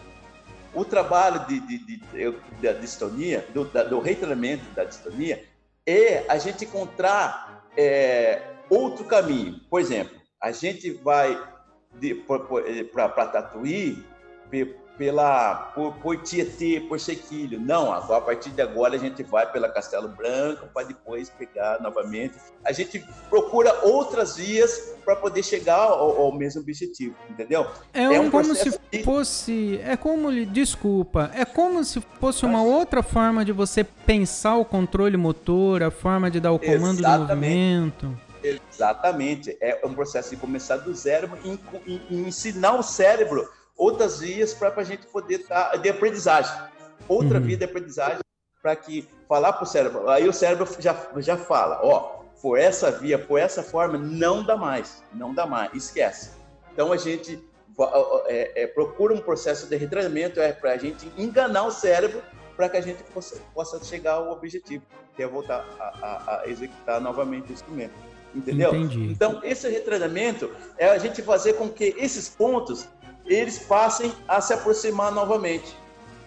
[0.75, 5.45] O trabalho de, de, de, de da distonia, do, da, do retreinamento da distonia,
[5.85, 9.61] é a gente encontrar é, outro caminho.
[9.71, 11.39] Por exemplo, a gente vai
[12.93, 14.05] para Tatuí
[14.97, 17.61] pela por, por Tietê, por Sequilho.
[17.61, 21.81] Não, agora, a partir de agora a gente vai pela Castelo Branco para depois pegar
[21.81, 22.35] novamente.
[22.65, 27.67] A gente procura outras vias para poder chegar ao, ao, mesmo objetivo, entendeu?
[27.93, 29.03] É, é um como se de...
[29.03, 34.65] fosse, é como desculpa, é como se fosse uma outra forma de você pensar o
[34.65, 37.27] controle motor, a forma de dar o comando Exatamente.
[37.27, 38.26] do movimento.
[38.73, 39.57] Exatamente.
[39.61, 44.85] É um processo de começar do zero e, ensinar o cérebro outras vias para a
[44.85, 46.53] gente poder estar tá, de aprendizagem.
[47.09, 47.45] Outra uhum.
[47.45, 48.21] via de aprendizagem
[48.63, 50.09] para que falar para o cérebro.
[50.09, 54.57] Aí o cérebro já, já fala, ó, por essa via, por essa forma, não dá
[54.57, 56.31] mais, não dá mais, esquece.
[56.73, 57.43] Então a gente
[58.27, 62.23] é, é, procura um processo de retreinamento é para a gente enganar o cérebro
[62.57, 64.83] para que a gente possa, possa, chegar ao objetivo,
[65.15, 67.95] que é voltar a, a, a executar novamente o instrumento.
[68.37, 68.75] Entendeu?
[68.75, 69.11] Entendi.
[69.11, 72.87] Então, esse retreinamento é a gente fazer com que esses pontos
[73.25, 75.75] eles passem a se aproximar novamente.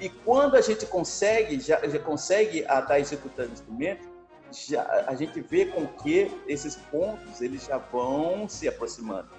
[0.01, 4.09] E quando a gente consegue, já, já consegue estar tá executando o instrumento,
[4.51, 9.29] já, a gente vê com que esses pontos eles já vão se aproximando.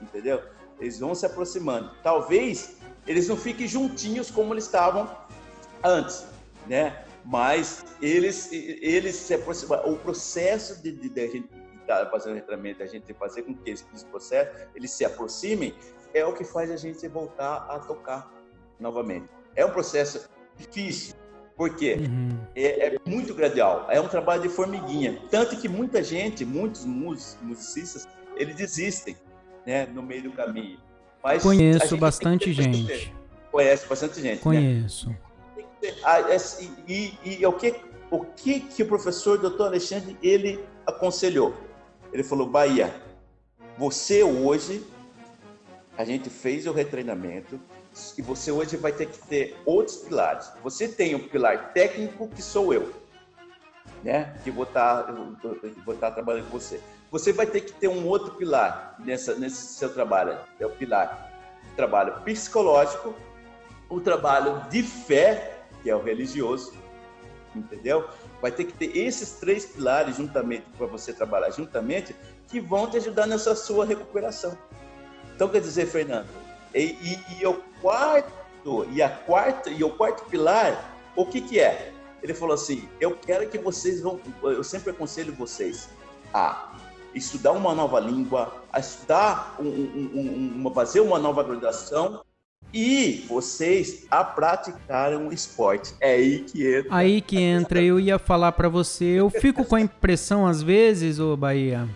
[0.00, 0.42] Entendeu?
[0.80, 1.90] Eles vão se aproximando.
[2.02, 5.10] Talvez eles não fiquem juntinhos como eles estavam
[5.82, 6.24] antes,
[6.66, 7.04] né?
[7.24, 9.80] Mas eles, eles se aproximam.
[9.84, 13.54] O processo de, de, de a gente estar tá fazendo treinamento, a gente fazer com
[13.54, 15.74] que esse, processo eles se aproximem,
[16.12, 18.30] é o que faz a gente voltar a tocar
[18.78, 19.28] novamente.
[19.56, 21.14] É um processo difícil,
[21.56, 22.38] porque uhum.
[22.54, 25.20] é, é, muito gradual, é um trabalho de formiguinha.
[25.30, 29.16] Tanto que muita gente, muitos musicistas, eles desistem
[29.66, 30.78] né, no meio do caminho.
[31.22, 33.14] Mas Conheço bastante gente.
[33.50, 34.36] Conhece bastante gente.
[34.36, 34.42] Né?
[34.42, 35.08] Conheço.
[35.08, 35.16] Né?
[36.88, 37.74] E, e, e, o, que,
[38.10, 41.54] o que, que o professor doutor Alexandre ele aconselhou?
[42.14, 42.94] Ele falou: Bahia,
[43.76, 44.86] você hoje,
[45.98, 47.60] a gente fez o retreinamento,
[48.16, 50.50] e você hoje vai ter que ter outros pilares.
[50.62, 52.94] Você tem o um pilar técnico, que sou eu,
[54.04, 54.38] né?
[54.44, 55.12] Que vou estar, tá,
[55.84, 56.80] vou estar tá trabalhando com você.
[57.10, 60.38] Você vai ter que ter um outro pilar nessa, nesse seu trabalho.
[60.60, 61.32] É o pilar
[61.74, 63.12] trabalho psicológico,
[63.88, 66.72] o trabalho de fé, que é o religioso,
[67.56, 68.08] entendeu?
[68.44, 72.14] Vai ter que ter esses três pilares juntamente para você trabalhar juntamente,
[72.46, 74.54] que vão te ajudar nessa sua recuperação.
[75.34, 76.28] Então, quer dizer, Fernando,
[76.74, 81.58] e, e, e o quarto e a quarta e o quarto pilar, o que que
[81.58, 81.90] é?
[82.22, 85.88] Ele falou assim: eu quero que vocês vão, eu sempre aconselho vocês
[86.34, 86.76] a
[87.14, 92.22] estudar uma nova língua, a estudar um, um, uma fazer uma nova graduação
[92.74, 95.94] e vocês a praticarem um esporte.
[96.00, 96.88] É aí que entra.
[96.90, 97.80] Aí que entra.
[97.80, 99.04] Eu ia falar para você.
[99.04, 101.88] Eu fico com a impressão às vezes, ô Bahia,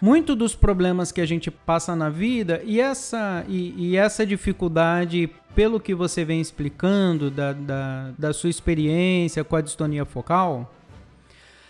[0.00, 5.28] muito dos problemas que a gente passa na vida e essa, e, e essa dificuldade,
[5.52, 10.72] pelo que você vem explicando da, da, da sua experiência com a distonia focal,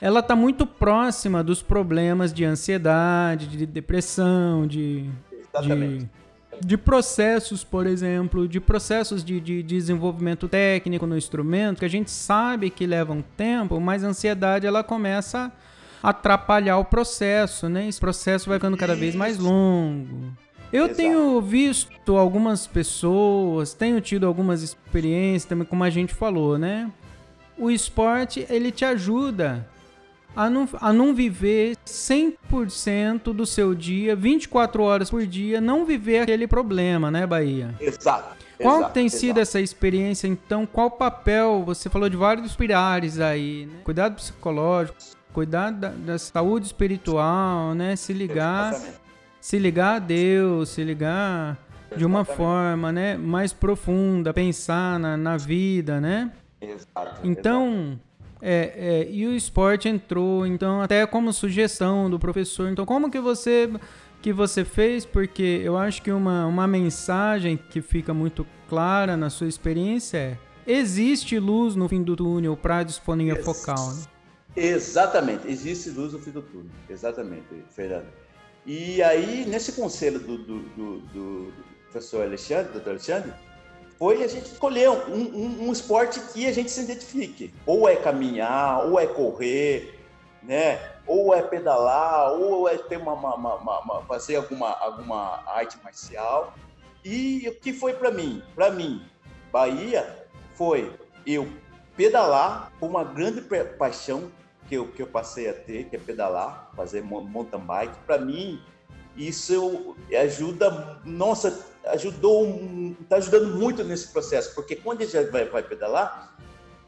[0.03, 5.11] ela está muito próxima dos problemas de ansiedade, de depressão, de,
[5.63, 6.09] de,
[6.61, 12.11] de, processos, por exemplo, de processos de, de, desenvolvimento técnico no instrumento, que a gente
[12.11, 15.53] sabe que levam tempo, mas a ansiedade ela começa
[16.03, 17.89] atrapalhar o processo, né?
[17.89, 20.33] Esse processo vai ficando cada vez mais longo.
[20.73, 20.97] Eu Exato.
[20.97, 26.91] tenho visto algumas pessoas, tenho tido algumas experiências também, como a gente falou, né?
[27.59, 29.69] O esporte, ele te ajuda
[30.35, 36.21] a não, a não viver 100% do seu dia, 24 horas por dia, não viver
[36.21, 37.75] aquele problema, né, Bahia?
[37.81, 38.37] Exato.
[38.61, 39.41] Qual exato, tem sido exato.
[39.41, 40.67] essa experiência, então?
[40.67, 41.63] Qual papel?
[41.65, 43.81] Você falou de vários pilares aí, né?
[43.83, 44.99] Cuidado psicológico,
[45.33, 47.97] cuidar da, da saúde espiritual, né?
[47.97, 48.79] Se ligar,
[49.41, 51.57] se ligar a Deus, se ligar
[51.97, 56.31] de uma forma, né, mais profunda, pensar na, na vida, né?
[56.61, 57.21] Exato.
[57.25, 57.99] Então,
[58.43, 62.71] é, é, e o esporte entrou, então até como sugestão do professor.
[62.71, 63.71] Então, como que você
[64.23, 65.05] que você fez?
[65.05, 70.39] Porque eu acho que uma, uma mensagem que fica muito clara na sua experiência é
[70.67, 73.95] existe luz no fim do túnel para a disfonia focal.
[73.95, 74.03] Né?
[74.57, 78.07] Exatamente, existe luz no fim do túnel, exatamente, Fernando.
[78.67, 81.53] E aí, nesse conselho do, do, do, do
[81.91, 83.33] professor Alexandre, doutor Alexandre,
[84.01, 87.53] foi a gente escolher um, um, um, esporte que a gente se identifique.
[87.67, 90.01] Ou é caminhar, ou é correr,
[90.43, 90.81] né?
[91.07, 96.55] ou é pedalar, ou é ter uma, uma, uma, uma fazer alguma, alguma arte marcial.
[97.05, 98.43] E o que foi para mim?
[98.55, 99.05] Para mim,
[99.53, 101.47] Bahia foi eu
[101.95, 103.43] pedalar com uma grande
[103.77, 104.33] paixão
[104.67, 108.63] que eu, que eu passei a ter, que é pedalar, fazer mountain bike, para mim,
[109.17, 112.47] isso ajuda, nossa, ajudou,
[113.01, 116.37] está ajudando muito nesse processo, porque quando a gente vai, vai pedalar,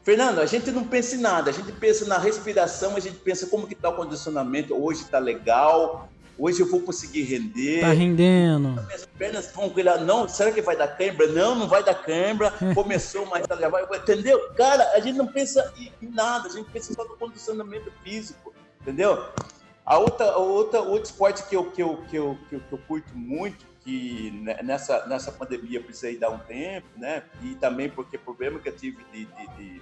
[0.03, 3.47] Fernando, a gente não pensa em nada, a gente pensa na respiração, a gente pensa
[3.47, 7.79] como que está o condicionamento, hoje está legal, hoje eu vou conseguir render.
[7.79, 8.69] Tá rendendo.
[8.85, 9.99] Minhas pernas vão cuidar.
[9.99, 11.27] Não, será que vai dar cãibra?
[11.27, 12.51] Não, não vai dar cãibra.
[12.75, 14.49] Começou, mas tá vai, entendeu?
[14.55, 19.25] Cara, a gente não pensa em nada, a gente pensa só no condicionamento físico, entendeu?
[19.85, 22.73] A outra, a outra, outro esporte que eu, que, eu, que, eu, que, eu, que
[22.73, 24.31] eu curto muito, que
[24.63, 27.23] nessa, nessa pandemia eu precisei dar um tempo, né?
[27.41, 29.81] E também porque o problema que eu tive de, de, de,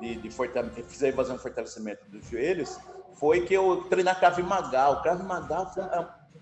[0.00, 2.78] de, de fazer um fortalecimento dos joelhos,
[3.14, 4.90] foi que eu treinei Krav Maga.
[4.90, 5.82] O Krav Maga foi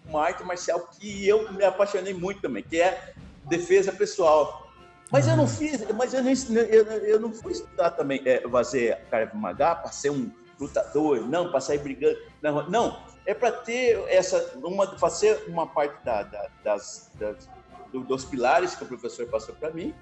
[0.06, 3.14] uma arte marcial que eu me apaixonei muito também, que é
[3.44, 4.70] defesa pessoal.
[5.10, 5.48] Mas eu não uhum.
[5.48, 6.34] fiz, mas eu, nem,
[6.68, 10.30] eu, eu não fui estudar também, é, fazer Krav Maga para ser um
[10.62, 12.18] lutador, não, para sair brigando.
[12.42, 17.48] Não, não é para ter essa, uma, fazer uma parte da, da, das, das
[17.92, 19.94] dos pilares que o professor passou para mim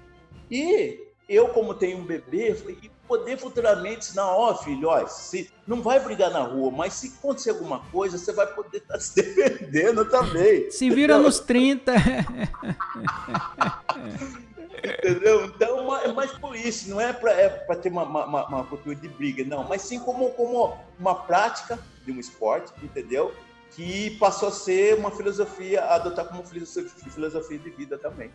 [0.49, 5.49] e eu, como tenho um bebê, e poder futuramente ensinar, ó, oh, filho, ó, se,
[5.65, 8.99] não vai brigar na rua, mas se acontecer alguma coisa, você vai poder estar tá
[8.99, 10.69] se defendendo também.
[10.71, 11.93] Se vira nos 30.
[14.77, 15.45] Entendeu?
[15.45, 19.43] Então, mas por isso, não é para é ter uma, uma, uma, cultura de briga,
[19.43, 23.33] não, mas sim como, como uma prática de um esporte, entendeu?
[23.71, 28.31] Que passou a ser uma filosofia, adotar como filosofia de vida também.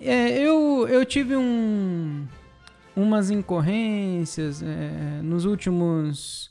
[0.00, 2.26] É, eu, eu tive um,
[2.94, 6.50] umas incorrências é, nos últimos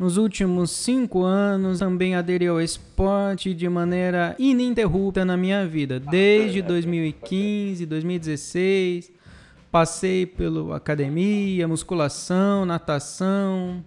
[0.00, 6.00] nos últimos cinco anos também aderi ao esporte de maneira ininterrupta na minha vida.
[6.00, 9.12] Desde 2015, 2016,
[9.70, 13.84] passei pela academia, musculação, natação,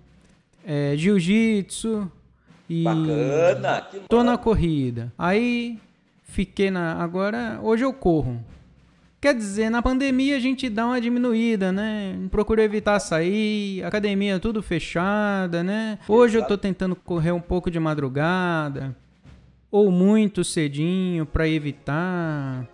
[0.64, 2.08] é, jiu-jitsu
[2.70, 5.12] e Bacana, tô na corrida.
[5.18, 5.80] Aí
[6.26, 8.40] fiquei na agora hoje eu corro.
[9.24, 12.14] Quer dizer, na pandemia a gente dá uma diminuída, né?
[12.30, 15.98] Procura evitar sair, academia tudo fechada, né?
[16.10, 18.94] Hoje eu tô tentando correr um pouco de madrugada
[19.72, 22.68] ou muito cedinho para evitar.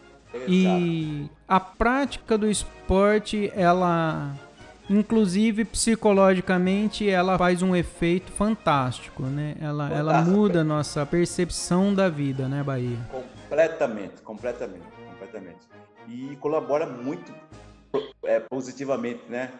[0.47, 4.35] E a prática do esporte, ela
[4.89, 9.53] inclusive psicologicamente ela faz um efeito fantástico, né?
[9.61, 12.97] Ela, ela muda a nossa percepção da vida, né, Bahia?
[13.11, 15.78] Completamente, completamente, completamente
[16.09, 17.33] e colabora muito
[18.23, 19.51] é, positivamente, né?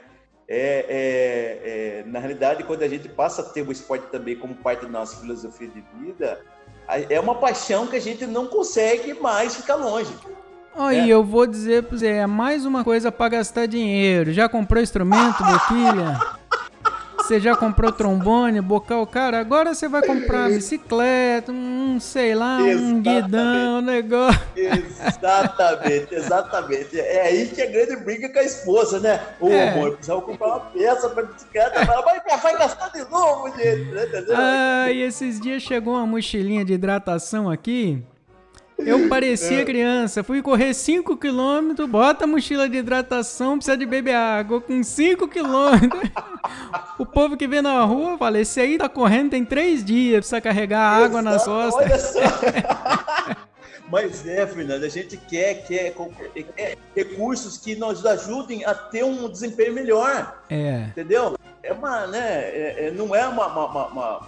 [0.47, 4.55] É, é, é, na realidade, quando a gente passa a ter o esporte também como
[4.55, 6.43] parte da nossa filosofia de vida,
[6.87, 10.11] é uma paixão que a gente não consegue mais ficar longe.
[10.75, 11.13] Aí, é.
[11.13, 14.33] eu vou dizer pra você, é mais uma coisa para gastar dinheiro.
[14.33, 16.38] Já comprou instrumento, boquilha?
[17.29, 22.91] Você já comprou trombone, bocal, cara, agora você vai comprar bicicleta, um, sei lá, exatamente.
[22.91, 24.41] um guidão, um negócio.
[24.55, 26.99] Exatamente, exatamente.
[26.99, 29.21] É aí que a grande briga com a esposa, né?
[29.39, 29.69] Ô, é.
[29.69, 31.85] amor, precisava comprar uma peça pra bicicleta.
[31.85, 33.91] Fala, mas vai gastar de novo, gente.
[33.91, 34.35] Entendeu?
[34.35, 38.03] Ah, e esses dias chegou uma mochilinha de hidratação aqui.
[38.79, 39.65] Eu parecia é.
[39.65, 44.81] criança, fui correr 5 km, bota a mochila de hidratação, precisa de beber água com
[44.81, 46.09] 5 km.
[46.97, 50.41] o povo que vê na rua fala: esse aí tá correndo tem 3 dias, precisa
[50.41, 51.85] carregar água nas costas.
[51.85, 52.19] Olha só.
[53.91, 55.95] Mas é, Fernando, a gente quer, quer,
[56.55, 60.43] quer recursos que nos ajudem a ter um desempenho melhor.
[60.47, 60.83] É.
[60.89, 61.35] Entendeu?
[61.63, 62.41] É uma, né?
[62.43, 64.27] É, é não é uma, uma, uma uma,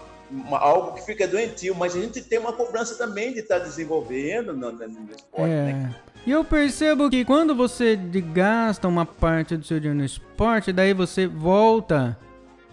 [0.52, 4.54] algo que fica doentio, mas a gente tem uma cobrança também de estar tá desenvolvendo
[4.54, 5.74] no, no, esporte, é.
[5.74, 5.96] né?
[6.26, 10.94] E eu percebo que quando você gasta uma parte do seu dinheiro no esporte, daí
[10.94, 12.18] você volta.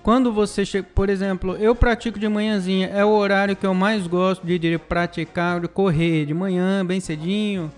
[0.02, 4.06] Quando você chega, por exemplo, eu pratico de manhãzinha, é o horário que eu mais
[4.06, 7.72] gosto de, de praticar, de correr de manhã, bem cedinho.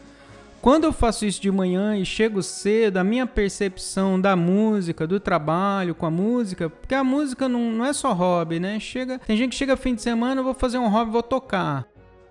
[0.60, 5.18] Quando eu faço isso de manhã e chego cedo, a minha percepção da música, do
[5.18, 8.78] trabalho com a música, porque a música não, não é só hobby, né?
[8.78, 11.86] Chega, tem gente que chega fim de semana, eu vou fazer um hobby, vou tocar.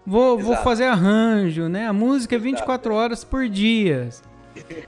[0.06, 1.88] Vou, vou fazer arranjo, né?
[1.88, 4.10] A música é 24 horas por dia.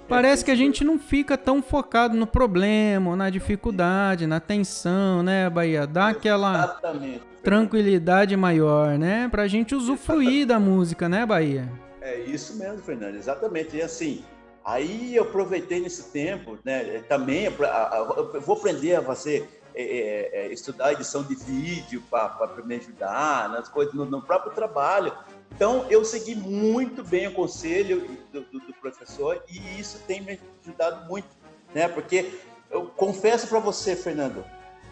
[0.07, 5.49] Parece que a gente não fica tão focado no problema, na dificuldade, na tensão, né,
[5.49, 5.87] Bahia?
[5.87, 7.21] Dá aquela Exatamente.
[7.43, 9.27] tranquilidade maior, né?
[9.29, 11.69] Pra gente usufruir da música, né, Bahia?
[12.01, 13.77] É isso mesmo, Fernando, exatamente.
[13.77, 14.25] E assim,
[14.65, 20.47] aí eu aproveitei nesse tempo, né, também, eu vou aprender a fazer, é, é, é,
[20.51, 25.15] estudar edição de vídeo para me ajudar nas coisas, no, no, próprio trabalho.
[25.51, 30.39] Então, eu segui muito bem o conselho do, do, do professor e isso tem me
[30.63, 31.27] ajudado muito,
[31.73, 31.87] né?
[31.87, 32.39] Porque
[32.71, 34.43] eu confesso para você, Fernando,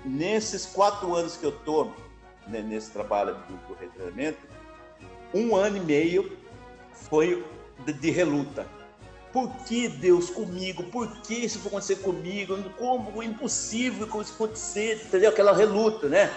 [0.05, 1.93] nesses quatro anos que eu estou
[2.47, 4.49] né, nesse trabalho do, do
[5.33, 6.38] um ano e meio
[7.09, 7.45] foi
[7.85, 8.67] de, de reluta.
[9.31, 10.83] Por que Deus comigo?
[10.83, 12.57] Por que isso foi acontecer comigo?
[12.77, 15.03] Como impossível isso acontecer?
[15.05, 15.29] Entendeu?
[15.29, 16.31] Aquela reluta, né?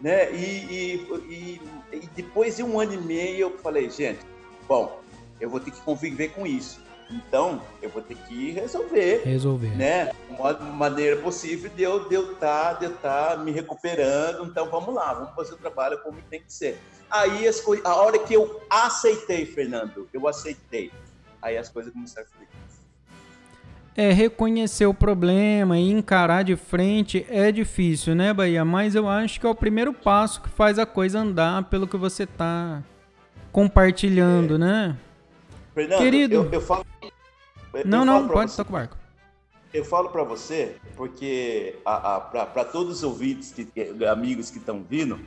[0.00, 0.32] né?
[0.32, 1.60] E, e,
[1.92, 4.20] e, depois de um ano e meio eu falei, gente,
[4.68, 5.00] bom,
[5.40, 6.80] eu vou ter que conviver com isso.
[7.10, 9.22] Então, eu vou ter que resolver.
[9.24, 9.76] Resolver.
[9.76, 10.12] Né?
[10.28, 14.44] Uma maneira possível de eu estar de eu tá, de eu tá me recuperando.
[14.44, 16.78] Então, vamos lá, vamos fazer o trabalho como tem que ser.
[17.10, 20.92] Aí, as coisas, a hora que eu aceitei, Fernando, eu aceitei.
[21.40, 22.48] Aí as coisas começaram a fluir.
[23.96, 28.64] É, reconhecer o problema e encarar de frente é difícil, né, Bahia?
[28.64, 31.96] Mas eu acho que é o primeiro passo que faz a coisa andar pelo que
[31.96, 32.80] você tá
[33.50, 34.58] compartilhando, é.
[34.58, 34.96] né?
[35.74, 36.34] Fernando, Querido.
[36.34, 36.86] Eu, eu falo.
[37.74, 38.96] Eu não, não, pode tocar o barco.
[39.72, 45.20] Eu falo para você, porque para todos os ouvintes, que, amigos que estão vindo,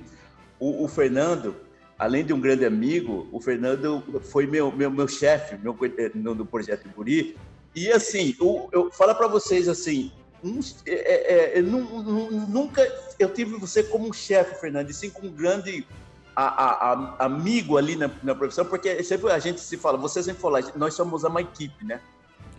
[0.59, 1.55] o, o, Fernando,
[1.97, 5.77] além de um grande amigo, o Fernando foi meu, meu, meu chefe meu,
[6.15, 7.37] no, no projeto Guri.
[7.75, 10.11] E assim, eu, eu falo para vocês assim,
[10.87, 12.81] é, é, é, nunca
[13.19, 15.85] eu tive você como um chefe, Fernando, e sim como um grande
[16.35, 20.23] a, a, a, amigo ali na, na, profissão, porque sempre a gente se fala, você
[20.23, 22.01] sempre fala, nós somos uma equipe, né?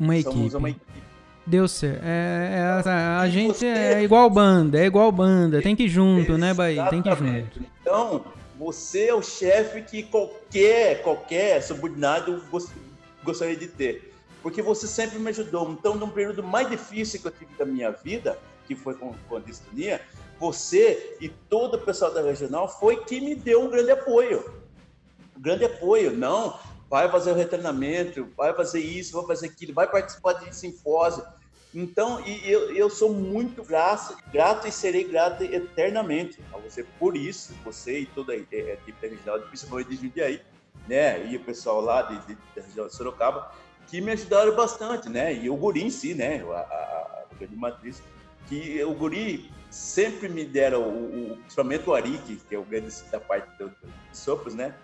[0.03, 0.57] Uma somos equipe.
[0.57, 1.03] Uma equipe.
[1.47, 2.03] Deu certo.
[2.05, 3.67] É, é, a, a gente você...
[3.67, 6.87] é igual banda, é igual banda, tem que ir junto, né, Bahia?
[6.89, 7.61] Tem que ir junto.
[7.81, 8.25] Então,
[8.59, 12.43] você é o chefe que qualquer, qualquer subordinado
[13.25, 15.71] gostaria de ter porque você sempre me ajudou.
[15.71, 19.37] Então, num período mais difícil que eu tive da minha vida, que foi com, com
[19.37, 20.01] a distonia,
[20.39, 24.53] você e todo o pessoal da regional foi que me deu um grande apoio.
[25.37, 26.13] Um grande apoio.
[26.13, 26.59] Não,
[26.93, 31.25] vai fazer o retreinamento, vai fazer isso, vai fazer aquilo, vai participar de simpósio.
[31.75, 37.17] Então, e eu, eu sou muito grato, grato e serei grato eternamente a você por
[37.17, 40.43] isso, você e toda a equipe da regional, principalmente de Jundiaí,
[40.87, 43.51] né, e o pessoal lá de, de, da região de Sorocaba,
[43.87, 45.35] que me ajudaram bastante, né?
[45.35, 46.45] E o Guri em si, né?
[46.51, 48.03] A, a, a grande matriz,
[48.49, 52.95] que o Guri sempre me deram, o, o, principalmente o Ari, que, é o grande
[53.11, 54.75] da parte do, do né?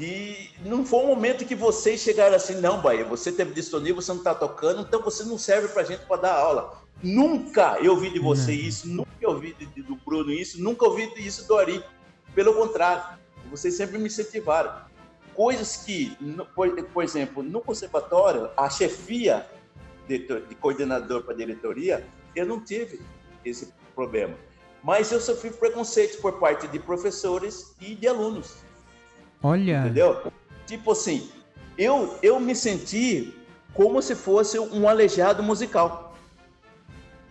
[0.00, 4.10] E não foi um momento que vocês chegaram assim, não, Bahia, você teve disponível, você
[4.10, 6.80] não está tocando, então você não serve para gente para dar aula.
[7.02, 11.12] Nunca eu ouvi de você isso, nunca eu ouvi de, do Bruno isso, nunca ouvi
[11.16, 11.84] isso do Ari.
[12.34, 13.18] Pelo contrário,
[13.50, 14.72] vocês sempre me incentivaram
[15.34, 16.16] coisas que,
[16.54, 19.46] por, por exemplo, no conservatório, a chefia
[20.08, 23.02] de, de coordenador para diretoria, eu não tive
[23.44, 24.34] esse problema.
[24.82, 28.69] Mas eu sofri preconceitos por parte de professores e de alunos.
[29.42, 29.80] Olha.
[29.80, 30.32] Entendeu?
[30.66, 31.30] Tipo assim,
[31.76, 33.34] eu, eu me senti
[33.72, 36.16] como se fosse um aleijado musical.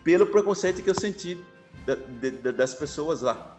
[0.03, 1.43] Pelo preconceito que eu senti
[1.85, 3.57] da, de, das pessoas lá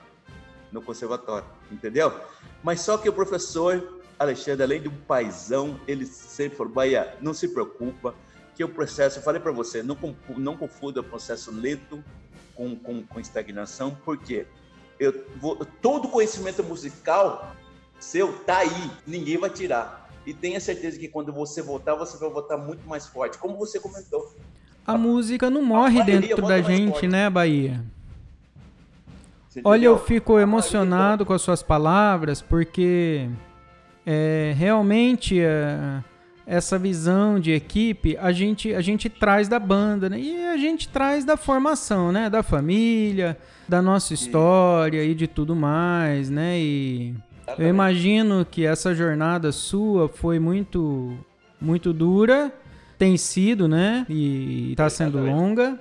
[0.73, 2.13] no conservatório, entendeu?
[2.63, 7.35] Mas só que o professor Alexandre, além de um paizão, ele sempre falou, Bahia, não
[7.35, 8.15] se preocupa,
[8.55, 9.97] que o processo, eu falei para você, não,
[10.37, 12.05] não confunda processo lento
[12.55, 14.47] com, com, com estagnação, porque
[14.99, 17.57] eu vou, todo conhecimento musical
[18.01, 20.09] seu tá aí, ninguém vai tirar.
[20.27, 23.79] E tenha certeza que quando você voltar, você vai voltar muito mais forte, como você
[23.79, 24.35] comentou.
[24.87, 27.09] A, a música não morre dentro da gente, forte.
[27.09, 27.85] né, Bahia?
[29.65, 33.29] Olha, eu fico emocionado com as suas palavras, porque
[34.07, 36.03] é, realmente é,
[36.47, 40.21] essa visão de equipe a gente, a gente traz da banda, né?
[40.21, 42.31] E a gente traz da formação, né?
[42.31, 43.37] Da família,
[43.69, 46.59] da nossa história e de tudo mais, né?
[46.59, 47.15] E
[47.59, 51.17] eu imagino que essa jornada sua foi muito,
[51.61, 52.53] muito dura,
[52.99, 54.07] tem sido, né?
[54.09, 55.79] E está sendo longa.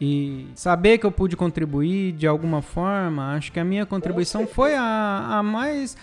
[0.00, 4.74] E saber que eu pude contribuir de alguma forma, acho que a minha contribuição foi
[4.74, 5.96] a, a mais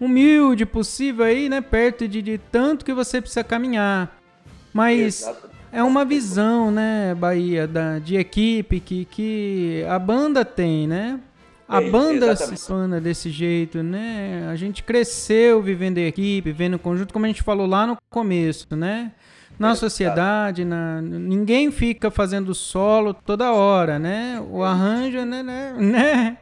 [0.00, 1.60] humilde possível aí, né?
[1.60, 4.16] Perto de, de tanto que você precisa caminhar.
[4.72, 5.50] Mas Exato.
[5.70, 11.20] é uma visão, né, Bahia, da, de equipe que, que a banda tem, né?
[11.74, 12.46] A é, banda exatamente.
[12.46, 14.48] se expanda desse jeito, né?
[14.48, 17.96] A gente cresceu vivendo em equipe, vivendo em conjunto, como a gente falou lá no
[18.08, 19.10] começo, né?
[19.58, 24.40] Na é, sociedade, na, ninguém fica fazendo solo toda hora, né?
[24.50, 25.42] O arranjo, né?
[25.42, 26.38] né, né?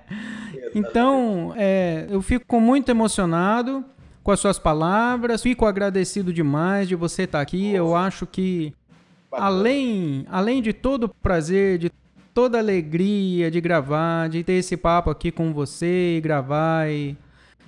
[0.75, 3.85] Então, é, eu fico muito emocionado
[4.23, 7.73] com as suas palavras, fico agradecido demais de você estar aqui.
[7.73, 8.75] Eu acho que,
[9.33, 11.91] além, além de todo o prazer, de
[12.35, 17.17] toda a alegria de gravar, de ter esse papo aqui com você e gravar e,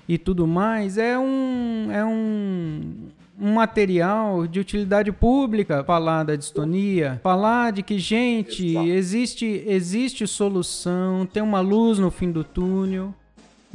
[0.09, 3.09] e tudo mais, é um, é um,
[3.41, 11.27] um material de utilidade pública falar da distonia, falar de que, gente, existe, existe solução,
[11.27, 13.15] tem uma luz no fim do túnel.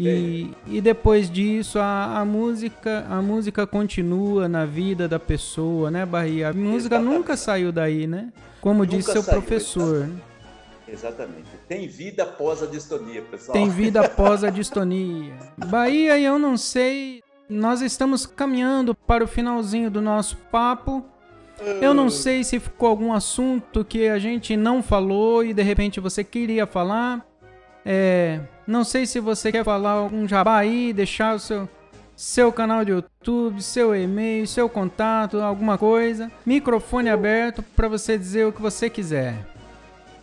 [0.02, 6.06] E, e depois disso a, a música a música continua na vida da pessoa, né,
[6.06, 6.52] Bahia?
[6.52, 7.18] A música Exatamente.
[7.18, 8.32] nunca saiu daí, né?
[8.62, 9.96] Como nunca disse seu saiu, professor.
[9.96, 10.29] Exatamente.
[10.92, 11.48] Exatamente.
[11.68, 13.54] Tem vida após a distonia, pessoal.
[13.54, 15.34] Tem vida após a distonia.
[15.58, 21.04] Bahia, eu não sei nós estamos caminhando para o finalzinho do nosso papo.
[21.82, 26.00] Eu não sei se ficou algum assunto que a gente não falou e de repente
[26.00, 27.26] você queria falar.
[27.84, 31.68] É, não sei se você quer falar algum jabá aí, deixar o seu,
[32.16, 36.32] seu canal de YouTube, seu e-mail, seu contato, alguma coisa.
[36.46, 39.59] Microfone aberto para você dizer o que você quiser.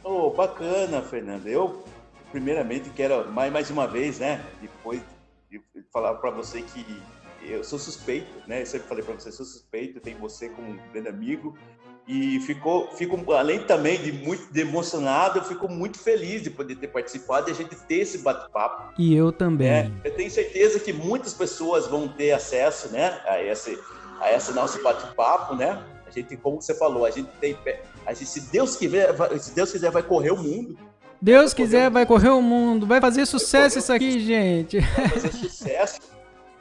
[0.09, 1.49] Oh, bacana, Fernando.
[1.49, 1.83] Eu,
[2.31, 4.41] primeiramente, quero mais, mais uma vez, né?
[4.62, 5.03] Depois
[5.51, 5.61] de
[5.93, 7.03] falar para você que
[7.43, 8.62] eu sou suspeito, né?
[8.62, 11.59] Eu sempre falei para você, sou suspeito, tenho você como um grande amigo
[12.07, 16.77] e ficou, fico além também de muito de emocionado, eu fico muito feliz de poder
[16.77, 18.95] ter participado e a gente ter esse bate-papo.
[18.97, 19.69] E eu também.
[19.69, 23.77] É, eu tenho certeza que muitas pessoas vão ter acesso, né, a esse
[24.20, 25.83] a esse nosso bate-papo, né?
[26.07, 27.59] A gente, como você falou, a gente tem,
[28.07, 30.78] a gente, se Deus quiser, se Deus quiser, vai correr o mundo.
[31.20, 34.78] Deus vai quiser, vai correr o mundo, vai fazer sucesso isso aqui, gente.
[34.78, 36.01] Vai fazer sucesso.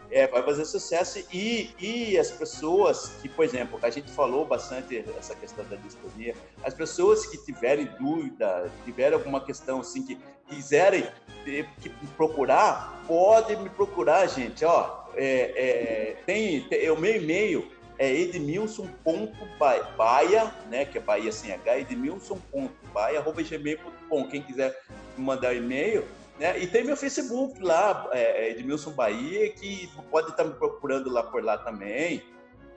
[0.09, 1.19] É, vai fazer sucesso.
[1.31, 6.33] E, e as pessoas que, por exemplo, a gente falou bastante essa questão da distonia,
[6.63, 10.17] as pessoas que tiverem dúvida, tiverem alguma questão assim, que
[10.47, 11.05] quiserem
[11.43, 17.69] ter, que procurar, podem me procurar, gente, ó, é, é, tem, tem, o meu e-mail
[17.97, 24.77] é edmilson.baia, né, que é Bahia sem H, edmilson.baia.gmail.com, quem quiser
[25.17, 26.03] mandar e-mail,
[26.39, 26.59] né?
[26.59, 31.23] E tem meu Facebook lá, é, é, Edmilson Bahia, que pode estar me procurando lá
[31.23, 32.23] por lá também.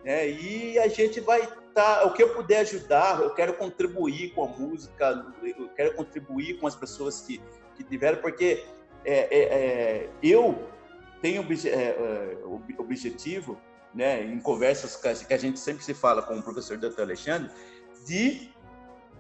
[0.05, 0.31] Né?
[0.31, 4.45] E a gente vai estar, tá, o que eu puder ajudar, eu quero contribuir com
[4.45, 7.41] a música, eu quero contribuir com as pessoas que,
[7.77, 8.65] que tiveram, porque
[9.05, 10.69] é, é, é eu
[11.21, 12.39] tenho é, é,
[12.79, 13.61] objetivo,
[13.99, 17.01] né, em conversas que a gente sempre se fala com o professor Dr.
[17.01, 17.51] Alexandre,
[18.07, 18.49] de,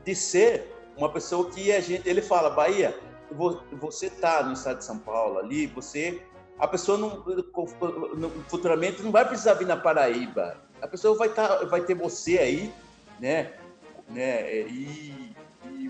[0.05, 2.97] de ser uma pessoa que a gente, ele fala, Bahia,
[3.73, 6.23] você tá no estado de São Paulo ali, você
[6.61, 7.25] a pessoa não,
[8.49, 10.57] futuramente não vai precisar vir na Paraíba.
[10.81, 12.73] A pessoa vai tá, vai ter você aí,
[13.19, 13.53] né?
[14.09, 14.63] né?
[14.69, 15.28] E,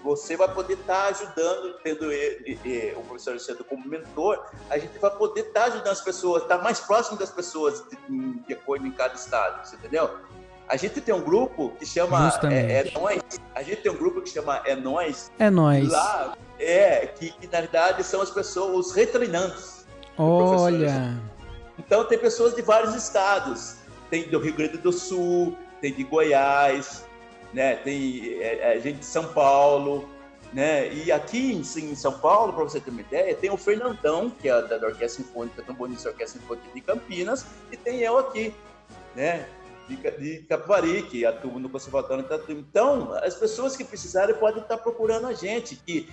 [0.08, 4.78] você vai poder estar tá ajudando, tendo ele, ele, o professor Alexandre como mentor, a
[4.78, 8.40] gente vai poder estar tá ajudando as pessoas, estar tá mais próximo das pessoas de,
[8.46, 10.10] de acordo em cada estado, entendeu?
[10.66, 13.22] A gente tem um grupo que chama é, é Nós.
[13.54, 15.30] A gente tem um grupo que chama É Nós.
[15.38, 15.88] É Nós.
[15.88, 19.86] Lá, é, que, que na verdade são as pessoas, os retreinantes.
[20.18, 21.16] Olha.
[21.78, 23.76] Então tem pessoas de vários estados.
[24.10, 27.04] Tem do Rio Grande do Sul, tem de Goiás,
[27.52, 27.76] né?
[27.76, 30.08] Tem é, é gente de São Paulo,
[30.52, 30.92] né?
[30.92, 34.62] E aqui em, São Paulo, para você ter uma ideia, tem o Fernandão, que é
[34.62, 38.54] da, Orquestra Sinfônica, trombonista da Orquestra Sinfônica de Campinas, e tem eu aqui,
[39.14, 39.46] né?
[39.88, 45.26] de, de Capivari, que atua no Conservatório Então, as pessoas que precisarem podem estar procurando
[45.26, 46.08] a gente, que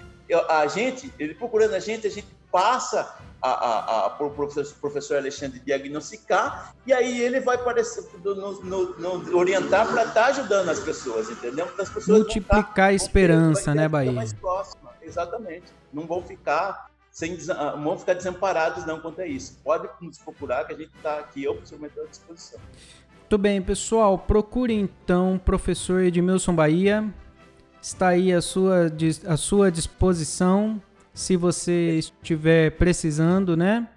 [0.49, 4.75] a gente, ele procurando a gente, a gente passa a, a, a, para o professor,
[4.79, 10.69] professor Alexandre diagnosticar, e aí ele vai parecer, no, no, no orientar para estar ajudando
[10.69, 11.67] as pessoas, entendeu?
[11.71, 14.11] Então, as pessoas Multiplicar a esperança, né, Bahia?
[14.11, 15.71] Mais próxima, exatamente.
[15.93, 19.57] Não vão ficar sem não vão ficar desamparados não quanto a isso.
[19.63, 22.59] Pode nos procurar que a gente está aqui, eu pessoalmente à disposição.
[23.19, 24.17] Muito bem, pessoal.
[24.17, 27.09] Procure então o professor Edmilson Bahia.
[27.81, 28.91] Está aí à sua,
[29.27, 30.81] à sua disposição
[31.15, 33.87] se você estiver precisando, né?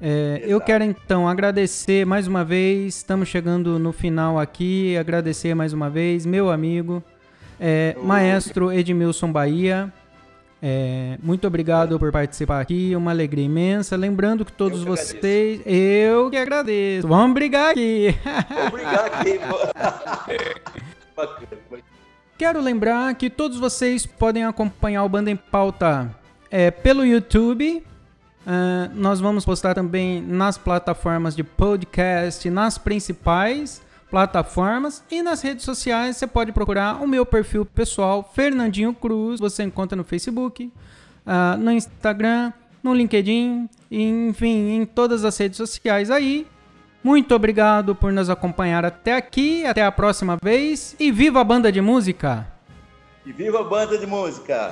[0.00, 2.96] É, eu quero então agradecer mais uma vez.
[2.96, 4.96] Estamos chegando no final aqui.
[4.96, 7.00] Agradecer mais uma vez, meu amigo,
[7.60, 9.92] é, maestro Edmilson Bahia.
[10.60, 13.94] É, muito obrigado por participar aqui, uma alegria imensa.
[13.96, 15.60] Lembrando que todos eu que vocês.
[15.60, 15.68] Agradeço.
[15.68, 17.06] Eu que agradeço.
[17.06, 18.16] Vamos brigar aqui.
[18.48, 19.38] Vamos brigar aqui.
[22.36, 27.84] Quero lembrar que todos vocês podem acompanhar o Banda em Pauta é, pelo YouTube.
[28.46, 33.82] Uh, nós vamos postar também nas plataformas de podcast, nas principais
[34.14, 39.64] plataformas e nas redes sociais você pode procurar o meu perfil pessoal, Fernandinho Cruz, você
[39.64, 40.70] encontra no Facebook,
[41.26, 46.46] uh, no Instagram, no LinkedIn, enfim, em todas as redes sociais aí.
[47.02, 51.72] Muito obrigado por nos acompanhar até aqui, até a próxima vez e viva a banda
[51.72, 52.46] de música!
[53.26, 54.70] E viva a banda de música!